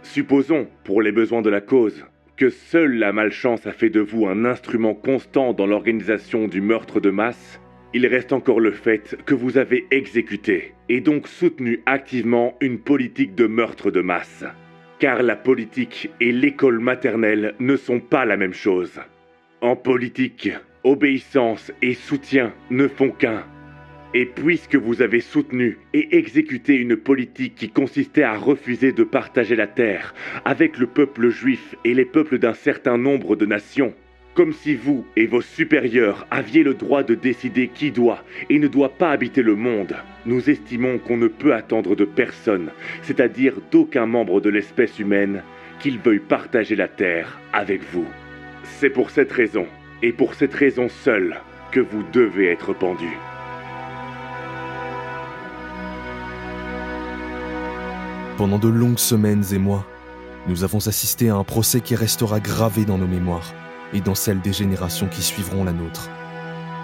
Supposons, 0.01 0.67
pour 0.83 1.01
les 1.01 1.13
besoins 1.13 1.41
de 1.41 1.49
la 1.49 1.61
cause, 1.61 2.03
que 2.35 2.49
seule 2.49 2.95
la 2.95 3.13
malchance 3.13 3.65
a 3.65 3.71
fait 3.71 3.89
de 3.89 4.01
vous 4.01 4.27
un 4.27 4.43
instrument 4.43 4.93
constant 4.93 5.53
dans 5.53 5.67
l'organisation 5.67 6.49
du 6.49 6.59
meurtre 6.59 6.99
de 6.99 7.11
masse, 7.11 7.61
il 7.93 8.07
reste 8.07 8.33
encore 8.33 8.59
le 8.59 8.71
fait 8.71 9.17
que 9.25 9.35
vous 9.35 9.57
avez 9.57 9.85
exécuté 9.91 10.73
et 10.89 10.99
donc 10.99 11.27
soutenu 11.27 11.81
activement 11.85 12.55
une 12.59 12.79
politique 12.79 13.35
de 13.35 13.45
meurtre 13.45 13.91
de 13.91 14.01
masse. 14.01 14.45
Car 14.99 15.21
la 15.21 15.35
politique 15.35 16.09
et 16.19 16.31
l'école 16.31 16.79
maternelle 16.79 17.55
ne 17.59 17.75
sont 17.75 17.99
pas 17.99 18.25
la 18.25 18.37
même 18.37 18.53
chose. 18.53 18.99
En 19.61 19.75
politique, 19.75 20.49
obéissance 20.83 21.71
et 21.81 21.93
soutien 21.93 22.53
ne 22.69 22.87
font 22.87 23.11
qu'un. 23.11 23.43
Et 24.15 24.25
puisque 24.25 24.75
vous 24.75 25.01
avez 25.01 25.19
soutenu 25.19 25.77
et 25.93 26.17
exécuté 26.17 26.75
une 26.75 26.95
politique 26.95 27.55
qui 27.55 27.69
consistait 27.69 28.23
à 28.23 28.37
refuser 28.37 28.91
de 28.91 29.03
partager 29.03 29.55
la 29.55 29.67
terre 29.67 30.13
avec 30.45 30.77
le 30.77 30.87
peuple 30.87 31.29
juif 31.29 31.75
et 31.83 31.93
les 31.93 32.05
peuples 32.05 32.37
d'un 32.37 32.53
certain 32.53 32.97
nombre 32.97 33.35
de 33.35 33.45
nations, 33.45 33.93
comme 34.33 34.53
si 34.53 34.75
vous 34.75 35.05
et 35.15 35.27
vos 35.27 35.41
supérieurs 35.41 36.25
aviez 36.31 36.63
le 36.63 36.73
droit 36.73 37.03
de 37.03 37.13
décider 37.13 37.67
qui 37.67 37.91
doit 37.91 38.23
et 38.49 38.57
ne 38.57 38.67
doit 38.67 38.89
pas 38.89 39.11
habiter 39.11 39.43
le 39.43 39.55
monde, 39.55 39.95
nous 40.25 40.49
estimons 40.49 40.97
qu'on 40.97 41.17
ne 41.17 41.27
peut 41.27 41.53
attendre 41.53 41.95
de 41.95 42.05
personne, 42.05 42.71
c'est-à-dire 43.03 43.55
d'aucun 43.71 44.05
membre 44.05 44.41
de 44.41 44.49
l'espèce 44.49 44.97
humaine, 44.99 45.43
qu'il 45.79 45.99
veuille 45.99 46.19
partager 46.19 46.75
la 46.75 46.87
terre 46.87 47.39
avec 47.51 47.81
vous. 47.91 48.07
C'est 48.79 48.89
pour 48.89 49.11
cette 49.11 49.31
raison, 49.31 49.67
et 50.01 50.11
pour 50.11 50.33
cette 50.33 50.53
raison 50.53 50.89
seule, 50.89 51.39
que 51.71 51.79
vous 51.79 52.03
devez 52.11 52.47
être 52.47 52.73
pendu. 52.73 53.09
Pendant 58.37 58.57
de 58.57 58.67
longues 58.67 58.97
semaines 58.97 59.43
et 59.53 59.59
mois, 59.59 59.85
nous 60.47 60.63
avons 60.63 60.87
assisté 60.87 61.29
à 61.29 61.35
un 61.35 61.43
procès 61.43 61.81
qui 61.81 61.95
restera 61.95 62.39
gravé 62.39 62.83
dans 62.83 62.97
nos 62.97 63.07
mémoires 63.07 63.53
et 63.93 64.01
dans 64.01 64.15
celles 64.15 64.41
des 64.41 64.53
générations 64.53 65.07
qui 65.07 65.21
suivront 65.21 65.63
la 65.63 65.73
nôtre. 65.73 66.09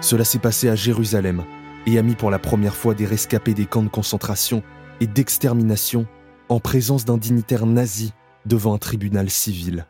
Cela 0.00 0.24
s'est 0.24 0.38
passé 0.38 0.68
à 0.68 0.76
Jérusalem 0.76 1.44
et 1.86 1.98
a 1.98 2.02
mis 2.02 2.14
pour 2.14 2.30
la 2.30 2.38
première 2.38 2.76
fois 2.76 2.94
des 2.94 3.06
rescapés 3.06 3.54
des 3.54 3.66
camps 3.66 3.82
de 3.82 3.88
concentration 3.88 4.62
et 5.00 5.06
d'extermination 5.06 6.06
en 6.48 6.60
présence 6.60 7.04
d'un 7.04 7.18
dignitaire 7.18 7.66
nazi 7.66 8.12
devant 8.46 8.74
un 8.74 8.78
tribunal 8.78 9.30
civil. 9.30 9.86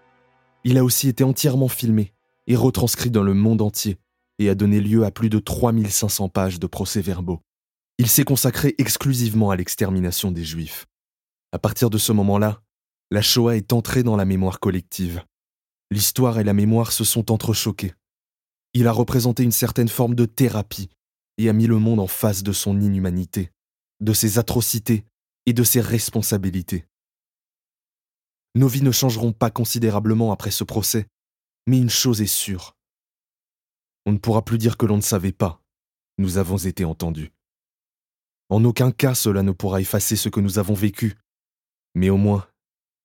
Il 0.65 0.79
a 0.79 0.85
aussi 0.85 1.09
été 1.09 1.25
entièrement 1.25 1.69
filmé 1.69 2.13
et 2.47 2.57
retranscrit 2.57 3.11
dans 3.11 3.23
le 3.23 3.35
monde 3.35 3.63
entier 3.63 3.99
et 4.39 4.49
a 4.49 4.55
donné 4.55 4.81
lieu 4.81 5.05
à 5.05 5.11
plus 5.11 5.31
de 5.31 5.39
3500 5.39 6.29
pages 6.29 6.59
de 6.59 6.67
procès-verbaux. 6.67 7.41
Il 7.99 8.09
s'est 8.09 8.25
consacré 8.25 8.75
exclusivement 8.79 9.51
à 9.51 9.57
l'extermination 9.57 10.31
des 10.31 10.45
Juifs. 10.45 10.87
À 11.53 11.59
partir 11.59 11.91
de 11.91 11.99
ce 11.99 12.13
moment-là, 12.13 12.63
la 13.11 13.23
Shoah 13.23 13.57
est 13.57 13.73
entrée 13.73 14.03
dans 14.03 14.17
la 14.17 14.25
mémoire 14.25 14.61
collective. 14.61 15.23
L'histoire 15.91 16.39
et 16.39 16.45
la 16.45 16.53
mémoire 16.53 16.93
se 16.93 17.05
sont 17.05 17.33
entrechoquées. 17.33 17.95
Il 18.75 18.87
a 18.87 18.93
représenté 18.93 19.43
une 19.43 19.53
certaine 19.53 19.89
forme 19.89 20.15
de 20.15 20.27
thérapie 20.27 20.89
et 21.39 21.49
a 21.49 21.53
mis 21.53 21.67
le 21.67 21.79
monde 21.79 22.01
en 22.01 22.07
face 22.07 22.43
de 22.43 22.53
son 22.53 22.81
inhumanité, 22.81 23.51
de 24.01 24.13
ses 24.13 24.39
atrocités 24.39 25.05
et 25.47 25.53
de 25.53 25.65
ses 25.65 25.81
responsabilités. 25.81 26.87
Nos 28.55 28.69
vies 28.69 28.83
ne 28.83 28.93
changeront 28.93 29.33
pas 29.33 29.51
considérablement 29.51 30.33
après 30.33 30.51
ce 30.51 30.65
procès, 30.65 31.07
mais 31.67 31.79
une 31.79 31.91
chose 31.91 32.21
est 32.21 32.27
sûre. 32.27 32.77
On 34.07 34.13
ne 34.13 34.19
pourra 34.19 34.45
plus 34.45 34.59
dire 34.59 34.77
que 34.77 34.87
l'on 34.87 34.97
ne 34.97 35.03
savait 35.03 35.33
pas. 35.33 35.61
Nous 36.19 36.37
avons 36.37 36.59
été 36.59 36.85
entendus. 36.85 37.33
En 38.49 38.65
aucun 38.65 38.93
cas 38.93 39.15
cela 39.15 39.43
ne 39.43 39.53
pourra 39.53 39.81
effacer 39.81 40.17
ce 40.17 40.29
que 40.29 40.41
nous 40.41 40.59
avons 40.59 40.75
vécu 40.75 41.17
mais 41.95 42.11
au 42.11 42.17
moins, 42.17 42.47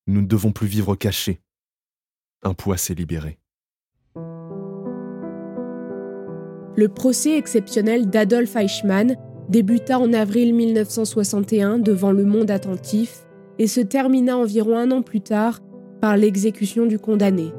nous 0.07 0.21
ne 0.21 0.27
devons 0.27 0.51
plus 0.51 0.67
vivre 0.67 0.95
cachés. 0.95 1.41
Un 2.45 2.53
poids 2.53 2.77
s'est 2.77 2.93
libéré. 2.93 3.39
Le 6.75 6.87
procès 6.87 7.37
exceptionnel 7.37 8.07
d'Adolf 8.09 8.55
Eichmann 8.55 9.15
débuta 9.49 9.99
en 9.99 10.13
avril 10.13 10.53
1961 10.53 11.79
devant 11.79 12.11
le 12.11 12.23
monde 12.23 12.51
attentif 12.51 13.25
et 13.57 13.65
se 13.65 13.81
termina 13.81 14.37
environ 14.37 14.77
un 14.77 14.91
an 14.91 15.01
plus 15.01 15.21
tard 15.21 15.61
par 16.01 16.17
l'exécution 16.17 16.85
du 16.85 16.99
condamné. 16.99 17.51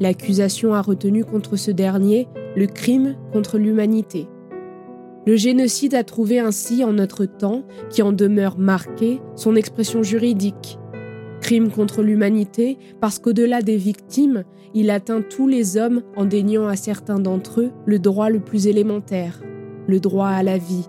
L'accusation 0.00 0.72
a 0.72 0.80
retenu 0.80 1.22
contre 1.22 1.56
ce 1.56 1.70
dernier 1.70 2.26
le 2.56 2.66
crime 2.66 3.16
contre 3.34 3.58
l'humanité. 3.58 4.26
Le 5.26 5.36
génocide 5.36 5.94
a 5.94 6.02
trouvé 6.02 6.38
ainsi 6.38 6.82
en 6.82 6.94
notre 6.94 7.26
temps, 7.26 7.64
qui 7.90 8.00
en 8.00 8.12
demeure 8.12 8.58
marqué, 8.58 9.20
son 9.36 9.54
expression 9.54 10.02
juridique. 10.02 10.78
Crime 11.40 11.70
contre 11.70 12.02
l'humanité 12.02 12.78
parce 13.00 13.18
qu'au-delà 13.18 13.62
des 13.62 13.76
victimes, 13.76 14.44
il 14.74 14.90
atteint 14.90 15.22
tous 15.22 15.48
les 15.48 15.76
hommes 15.76 16.02
en 16.16 16.24
déniant 16.24 16.68
à 16.68 16.76
certains 16.76 17.18
d'entre 17.18 17.60
eux 17.60 17.70
le 17.86 17.98
droit 17.98 18.30
le 18.30 18.40
plus 18.40 18.66
élémentaire, 18.66 19.42
le 19.88 20.00
droit 20.00 20.28
à 20.28 20.42
la 20.42 20.58
vie. 20.58 20.88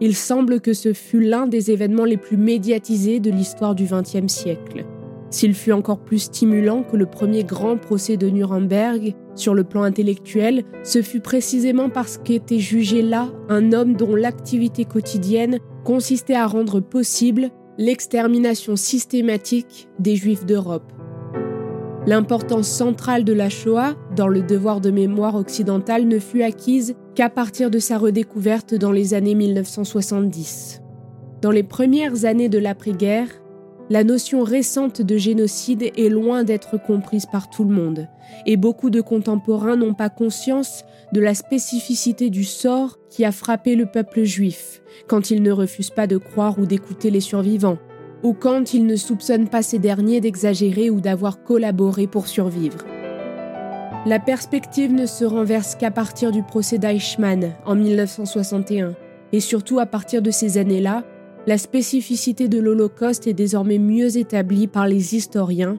Il 0.00 0.16
semble 0.16 0.60
que 0.60 0.72
ce 0.72 0.92
fut 0.92 1.20
l'un 1.20 1.46
des 1.46 1.70
événements 1.70 2.04
les 2.04 2.16
plus 2.16 2.36
médiatisés 2.36 3.20
de 3.20 3.30
l'histoire 3.30 3.74
du 3.74 3.84
XXe 3.84 4.32
siècle. 4.32 4.84
S'il 5.30 5.54
fut 5.54 5.72
encore 5.72 6.00
plus 6.00 6.18
stimulant 6.18 6.82
que 6.82 6.96
le 6.96 7.06
premier 7.06 7.44
grand 7.44 7.78
procès 7.78 8.16
de 8.16 8.28
Nuremberg, 8.28 9.14
sur 9.34 9.54
le 9.54 9.64
plan 9.64 9.82
intellectuel, 9.82 10.64
ce 10.82 11.00
fut 11.00 11.20
précisément 11.20 11.88
parce 11.88 12.18
qu'était 12.18 12.58
jugé 12.58 13.00
là 13.00 13.30
un 13.48 13.72
homme 13.72 13.94
dont 13.94 14.14
l'activité 14.14 14.84
quotidienne 14.84 15.58
consistait 15.84 16.34
à 16.34 16.46
rendre 16.46 16.80
possible 16.80 17.50
l'extermination 17.78 18.76
systématique 18.76 19.88
des 19.98 20.16
Juifs 20.16 20.44
d'Europe. 20.44 20.92
L'importance 22.06 22.68
centrale 22.68 23.24
de 23.24 23.32
la 23.32 23.48
Shoah 23.48 23.94
dans 24.16 24.26
le 24.26 24.42
devoir 24.42 24.80
de 24.80 24.90
mémoire 24.90 25.36
occidental 25.36 26.06
ne 26.08 26.18
fut 26.18 26.42
acquise 26.42 26.96
qu'à 27.14 27.30
partir 27.30 27.70
de 27.70 27.78
sa 27.78 27.96
redécouverte 27.96 28.74
dans 28.74 28.90
les 28.90 29.14
années 29.14 29.36
1970. 29.36 30.80
Dans 31.40 31.50
les 31.50 31.62
premières 31.62 32.24
années 32.24 32.48
de 32.48 32.58
l'après-guerre, 32.58 33.28
la 33.90 34.04
notion 34.04 34.42
récente 34.42 35.02
de 35.02 35.16
génocide 35.16 35.82
est 35.82 36.08
loin 36.08 36.44
d'être 36.44 36.80
comprise 36.80 37.26
par 37.26 37.50
tout 37.50 37.64
le 37.64 37.74
monde, 37.74 38.08
et 38.46 38.56
beaucoup 38.56 38.90
de 38.90 39.00
contemporains 39.00 39.76
n'ont 39.76 39.94
pas 39.94 40.08
conscience 40.08 40.84
de 41.12 41.20
la 41.20 41.34
spécificité 41.34 42.30
du 42.30 42.44
sort 42.44 42.98
qui 43.10 43.24
a 43.24 43.32
frappé 43.32 43.74
le 43.76 43.86
peuple 43.86 44.22
juif, 44.22 44.82
quand 45.08 45.30
il 45.30 45.42
ne 45.42 45.52
refuse 45.52 45.90
pas 45.90 46.06
de 46.06 46.16
croire 46.16 46.58
ou 46.58 46.66
d'écouter 46.66 47.10
les 47.10 47.20
survivants, 47.20 47.78
ou 48.22 48.32
quand 48.32 48.72
il 48.72 48.86
ne 48.86 48.96
soupçonne 48.96 49.48
pas 49.48 49.62
ces 49.62 49.78
derniers 49.78 50.20
d'exagérer 50.20 50.88
ou 50.88 51.00
d'avoir 51.00 51.42
collaboré 51.42 52.06
pour 52.06 52.28
survivre. 52.28 52.78
La 54.06 54.18
perspective 54.18 54.92
ne 54.92 55.06
se 55.06 55.24
renverse 55.24 55.74
qu'à 55.74 55.90
partir 55.90 56.32
du 56.32 56.42
procès 56.42 56.78
d'Eichmann 56.78 57.52
en 57.66 57.74
1961, 57.74 58.94
et 59.32 59.40
surtout 59.40 59.78
à 59.78 59.86
partir 59.86 60.22
de 60.22 60.30
ces 60.30 60.58
années-là, 60.58 61.04
la 61.46 61.58
spécificité 61.58 62.48
de 62.48 62.58
l'Holocauste 62.58 63.26
est 63.26 63.32
désormais 63.32 63.78
mieux 63.78 64.16
établie 64.16 64.68
par 64.68 64.86
les 64.86 65.16
historiens 65.16 65.78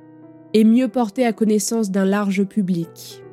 et 0.53 0.63
mieux 0.63 0.89
portée 0.89 1.25
à 1.25 1.33
connaissance 1.33 1.89
d'un 1.89 2.05
large 2.05 2.43
public. 2.43 3.23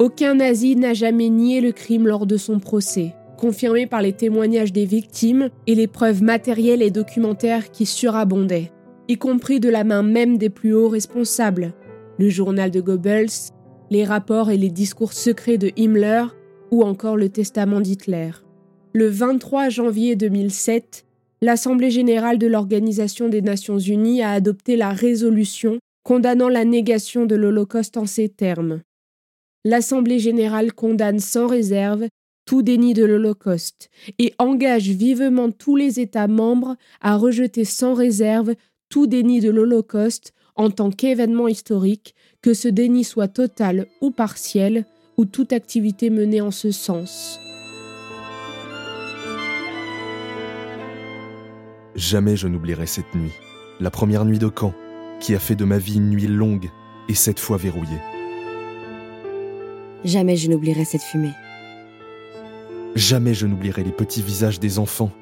Aucun 0.00 0.34
nazi 0.34 0.74
n'a 0.74 0.92
jamais 0.92 1.28
nié 1.28 1.60
le 1.60 1.70
crime 1.70 2.08
lors 2.08 2.26
de 2.26 2.36
son 2.36 2.58
procès, 2.58 3.14
confirmé 3.38 3.86
par 3.86 4.02
les 4.02 4.12
témoignages 4.12 4.72
des 4.72 4.84
victimes 4.84 5.48
et 5.68 5.76
les 5.76 5.86
preuves 5.86 6.22
matérielles 6.22 6.82
et 6.82 6.90
documentaires 6.90 7.70
qui 7.70 7.86
surabondaient, 7.86 8.72
y 9.06 9.16
compris 9.16 9.60
de 9.60 9.68
la 9.68 9.84
main 9.84 10.02
même 10.02 10.38
des 10.38 10.50
plus 10.50 10.74
hauts 10.74 10.88
responsables, 10.88 11.72
le 12.18 12.28
journal 12.28 12.72
de 12.72 12.80
Goebbels, 12.80 13.52
les 13.90 14.04
rapports 14.04 14.50
et 14.50 14.56
les 14.56 14.70
discours 14.70 15.12
secrets 15.12 15.58
de 15.58 15.70
Himmler 15.76 16.24
ou 16.72 16.82
encore 16.82 17.16
le 17.16 17.28
testament 17.28 17.80
d'Hitler. 17.80 18.30
Le 18.96 19.08
23 19.08 19.70
janvier 19.70 20.14
2007, 20.14 21.04
l'Assemblée 21.42 21.90
générale 21.90 22.38
de 22.38 22.46
l'Organisation 22.46 23.28
des 23.28 23.42
Nations 23.42 23.80
Unies 23.80 24.22
a 24.22 24.30
adopté 24.30 24.76
la 24.76 24.90
résolution 24.90 25.80
condamnant 26.04 26.48
la 26.48 26.64
négation 26.64 27.26
de 27.26 27.34
l'Holocauste 27.34 27.96
en 27.96 28.06
ces 28.06 28.28
termes. 28.28 28.82
L'Assemblée 29.64 30.20
générale 30.20 30.72
condamne 30.72 31.18
sans 31.18 31.48
réserve 31.48 32.06
tout 32.46 32.62
déni 32.62 32.94
de 32.94 33.04
l'Holocauste 33.04 33.90
et 34.20 34.32
engage 34.38 34.90
vivement 34.90 35.50
tous 35.50 35.74
les 35.74 35.98
États 35.98 36.28
membres 36.28 36.76
à 37.00 37.16
rejeter 37.16 37.64
sans 37.64 37.94
réserve 37.94 38.54
tout 38.90 39.08
déni 39.08 39.40
de 39.40 39.50
l'Holocauste 39.50 40.32
en 40.54 40.70
tant 40.70 40.90
qu'événement 40.92 41.48
historique, 41.48 42.14
que 42.42 42.54
ce 42.54 42.68
déni 42.68 43.02
soit 43.02 43.26
total 43.26 43.88
ou 44.00 44.12
partiel, 44.12 44.84
ou 45.16 45.24
toute 45.24 45.52
activité 45.52 46.10
menée 46.10 46.40
en 46.40 46.52
ce 46.52 46.70
sens. 46.70 47.40
Jamais 51.96 52.36
je 52.36 52.48
n'oublierai 52.48 52.86
cette 52.86 53.14
nuit, 53.14 53.32
la 53.78 53.90
première 53.90 54.24
nuit 54.24 54.40
de 54.40 54.48
camp, 54.48 54.74
qui 55.20 55.34
a 55.34 55.38
fait 55.38 55.54
de 55.54 55.64
ma 55.64 55.78
vie 55.78 55.96
une 55.96 56.10
nuit 56.10 56.26
longue 56.26 56.70
et 57.08 57.14
cette 57.14 57.38
fois 57.38 57.56
verrouillée. 57.56 58.00
Jamais 60.04 60.36
je 60.36 60.50
n'oublierai 60.50 60.84
cette 60.84 61.02
fumée. 61.02 61.32
Jamais 62.96 63.32
je 63.32 63.46
n'oublierai 63.46 63.84
les 63.84 63.92
petits 63.92 64.22
visages 64.22 64.58
des 64.58 64.80
enfants, 64.80 65.12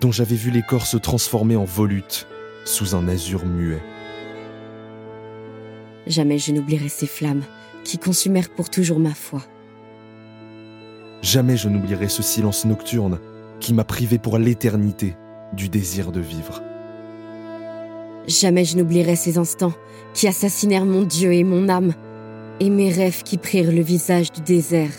dont 0.00 0.10
j'avais 0.10 0.36
vu 0.36 0.50
les 0.50 0.62
corps 0.62 0.86
se 0.86 0.96
transformer 0.96 1.56
en 1.56 1.64
volutes 1.64 2.26
sous 2.64 2.94
un 2.94 3.08
azur 3.08 3.44
muet. 3.44 3.82
Jamais 6.06 6.38
je 6.38 6.52
n'oublierai 6.52 6.88
ces 6.88 7.06
flammes 7.06 7.44
qui 7.84 7.98
consumèrent 7.98 8.50
pour 8.50 8.70
toujours 8.70 8.98
ma 8.98 9.14
foi. 9.14 9.42
Jamais 11.20 11.56
je 11.58 11.68
n'oublierai 11.68 12.08
ce 12.08 12.22
silence 12.22 12.64
nocturne 12.64 13.20
qui 13.60 13.74
m'a 13.74 13.84
privé 13.84 14.18
pour 14.18 14.38
l'éternité 14.38 15.14
du 15.52 15.68
désir 15.68 16.12
de 16.12 16.20
vivre. 16.20 16.62
Jamais 18.26 18.64
je 18.64 18.76
n'oublierai 18.76 19.16
ces 19.16 19.38
instants 19.38 19.74
qui 20.14 20.28
assassinèrent 20.28 20.86
mon 20.86 21.02
Dieu 21.02 21.32
et 21.32 21.44
mon 21.44 21.68
âme, 21.68 21.94
et 22.60 22.70
mes 22.70 22.90
rêves 22.90 23.22
qui 23.22 23.38
prirent 23.38 23.72
le 23.72 23.82
visage 23.82 24.30
du 24.30 24.40
désert. 24.40 24.92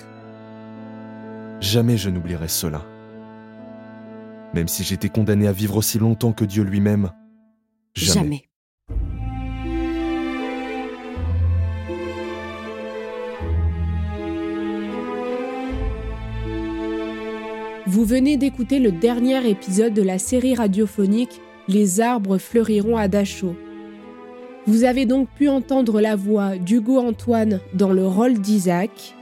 Jamais 1.62 1.98
je 1.98 2.10
n'oublierai 2.10 2.48
cela. 2.48 2.86
Même 4.54 4.68
si 4.68 4.84
j'étais 4.84 5.10
condamné 5.10 5.48
à 5.48 5.54
vivre 5.54 5.78
aussi 5.78 5.98
longtemps 5.98 6.34
que 6.34 6.46
Dieu 6.46 6.64
lui-même, 6.64 7.12
jamais. 7.96 8.14
jamais. 8.14 8.44
Vous 17.94 18.06
venez 18.06 18.38
d'écouter 18.38 18.80
le 18.80 18.92
dernier 18.92 19.48
épisode 19.48 19.94
de 19.94 20.02
la 20.02 20.18
série 20.18 20.56
radiophonique 20.56 21.40
Les 21.68 22.02
arbres 22.02 22.40
fleuriront 22.40 22.98
à 22.98 23.08
Dachau. 23.08 23.56
Vous 24.66 24.84
avez 24.84 25.06
donc 25.06 25.30
pu 25.30 25.48
entendre 25.48 26.02
la 26.02 26.16
voix 26.16 26.58
d'Hugo 26.58 26.98
Antoine 26.98 27.60
dans 27.76 27.94
le 27.94 28.08
rôle 28.08 28.40
d'Isaac, 28.40 29.14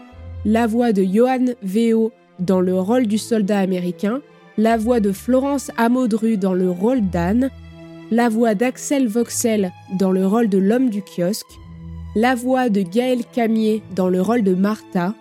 la 0.45 0.67
voix 0.67 0.93
de 0.93 1.03
Johan 1.03 1.47
Veo 1.61 2.13
dans 2.39 2.61
le 2.61 2.79
rôle 2.79 3.07
du 3.07 3.17
soldat 3.17 3.59
américain, 3.59 4.21
la 4.57 4.77
voix 4.77 5.01
de 5.01 5.11
Florence 5.11 5.69
Amodru 5.75 6.37
dans 6.37 6.53
le 6.53 6.69
rôle 6.69 7.09
d'Anne, 7.09 7.49
la 8.09 8.29
voix 8.29 8.55
d'Axel 8.55 9.05
Voxel 9.05 9.73
dans 9.99 10.13
le 10.13 10.25
rôle 10.25 10.47
de 10.47 10.59
l'homme 10.59 10.89
du 10.89 11.01
kiosque, 11.01 11.59
la 12.15 12.35
voix 12.35 12.69
de 12.69 12.83
Gaël 12.83 13.25
Camier 13.33 13.83
dans 13.97 14.07
le 14.07 14.21
rôle 14.21 14.43
de 14.43 14.55
Martha, 14.55 15.13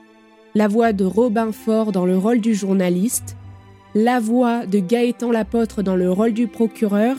la 0.54 0.68
voix 0.68 0.92
de 0.92 1.04
Robin 1.04 1.50
Faure 1.50 1.90
dans 1.90 2.06
le 2.06 2.16
rôle 2.16 2.40
du 2.40 2.54
journaliste, 2.54 3.36
la 3.94 4.20
voix 4.20 4.66
de 4.66 4.78
Gaëtan 4.78 5.32
Lapôtre 5.32 5.82
dans 5.82 5.96
le 5.96 6.10
rôle 6.10 6.32
du 6.32 6.46
procureur, 6.46 7.16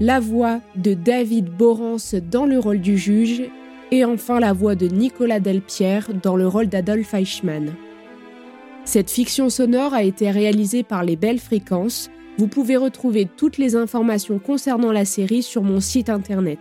la 0.00 0.20
voix 0.20 0.60
de 0.76 0.92
David 0.92 1.46
Borance 1.46 2.14
dans 2.14 2.44
le 2.44 2.58
rôle 2.58 2.80
du 2.80 2.98
juge, 2.98 3.44
et 3.90 4.04
enfin 4.04 4.40
la 4.40 4.52
voix 4.52 4.74
de 4.74 4.88
Nicolas 4.88 5.40
Delpierre 5.40 6.08
dans 6.22 6.36
le 6.36 6.46
rôle 6.46 6.66
d'Adolphe 6.66 7.14
Eichmann. 7.14 7.72
Cette 8.84 9.10
fiction 9.10 9.48
sonore 9.48 9.94
a 9.94 10.02
été 10.02 10.30
réalisée 10.30 10.82
par 10.82 11.02
les 11.02 11.16
Belles 11.16 11.40
Fréquences. 11.40 12.10
Vous 12.36 12.46
pouvez 12.46 12.76
retrouver 12.76 13.26
toutes 13.36 13.58
les 13.58 13.74
informations 13.74 14.38
concernant 14.38 14.92
la 14.92 15.04
série 15.04 15.42
sur 15.42 15.62
mon 15.62 15.80
site 15.80 16.10
internet. 16.10 16.58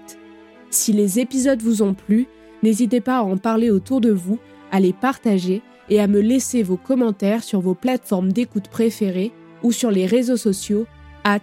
Si 0.69 0.93
les 0.93 1.19
épisodes 1.19 1.61
vous 1.61 1.81
ont 1.81 1.93
plu, 1.93 2.27
n'hésitez 2.63 3.01
pas 3.01 3.17
à 3.17 3.23
en 3.23 3.37
parler 3.37 3.69
autour 3.69 4.01
de 4.01 4.11
vous, 4.11 4.39
à 4.71 4.79
les 4.79 4.93
partager 4.93 5.61
et 5.89 5.99
à 5.99 6.07
me 6.07 6.19
laisser 6.19 6.63
vos 6.63 6.77
commentaires 6.77 7.43
sur 7.43 7.61
vos 7.61 7.75
plateformes 7.75 8.31
d'écoute 8.31 8.67
préférées 8.67 9.31
ou 9.63 9.71
sur 9.71 9.91
les 9.91 10.05
réseaux 10.05 10.37
sociaux, 10.37 10.85
at 11.23 11.39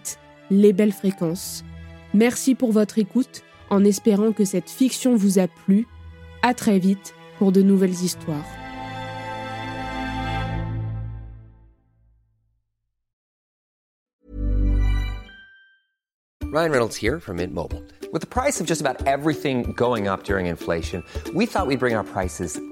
les 0.51 0.73
belles 0.73 0.93
fréquences. 0.93 1.65
Merci 2.15 2.55
pour 2.55 2.73
votre 2.73 2.99
écoute, 2.99 3.43
en 3.71 3.85
espérant 3.85 4.33
que 4.33 4.45
cette 4.45 4.71
fiction 4.71 5.17
vous 5.17 5.39
a 5.39 5.49
plu. 5.49 5.87
À 6.43 6.55
très 6.55 6.79
vite 6.79 7.15
pour 7.39 7.53
de 7.53 7.63
nouvelles 7.63 7.91
histoires. 7.91 8.45
Ryan 16.53 16.71
Reynolds 16.71 16.97
here 16.97 17.19
from 17.19 17.39
Mint 17.39 17.55
Mobile. 17.55 17.83
With 18.13 18.21
the 18.21 18.27
price 18.27 18.61
of 18.61 18.67
just 18.67 18.83
about 18.83 19.07
everything 19.07 19.73
going 19.75 20.07
up 20.07 20.25
during 20.25 20.49
inflation, 20.49 21.03
we 21.35 21.47
thought 21.47 21.67
we'd 21.67 21.79
bring 21.79 21.95
our 21.95 22.05
prices 22.05 22.61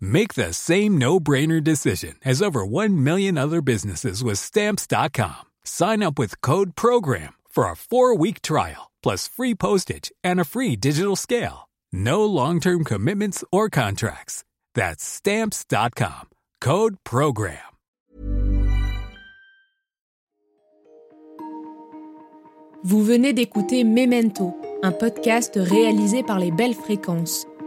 Make 0.00 0.34
the 0.34 0.52
same 0.52 0.98
no-brainer 0.98 1.62
decision 1.62 2.16
as 2.24 2.42
over 2.42 2.64
1 2.64 3.04
million 3.04 3.36
other 3.38 3.60
businesses 3.60 4.24
with 4.24 4.38
stamps.com. 4.38 5.42
Sign 5.64 6.02
up 6.02 6.18
with 6.18 6.40
code 6.40 6.74
program 6.74 7.34
for 7.48 7.64
a 7.66 7.74
4-week 7.74 8.42
trial 8.42 8.90
plus 9.02 9.28
free 9.28 9.54
postage 9.54 10.10
and 10.24 10.40
a 10.40 10.44
free 10.44 10.74
digital 10.74 11.14
scale. 11.16 11.68
No 11.92 12.24
long-term 12.24 12.84
commitments 12.84 13.44
or 13.52 13.68
contracts. 13.68 14.42
That's 14.74 15.04
stamps.com. 15.04 16.28
Code 16.60 16.96
program. 17.04 17.58
Vous 22.84 23.02
venez 23.02 23.32
d'écouter 23.32 23.82
Memento, 23.82 24.54
un 24.84 24.92
podcast 24.92 25.54
réalisé 25.56 26.22
par 26.22 26.38
les 26.38 26.52
Belles 26.52 26.74
Fréquences. 26.74 27.46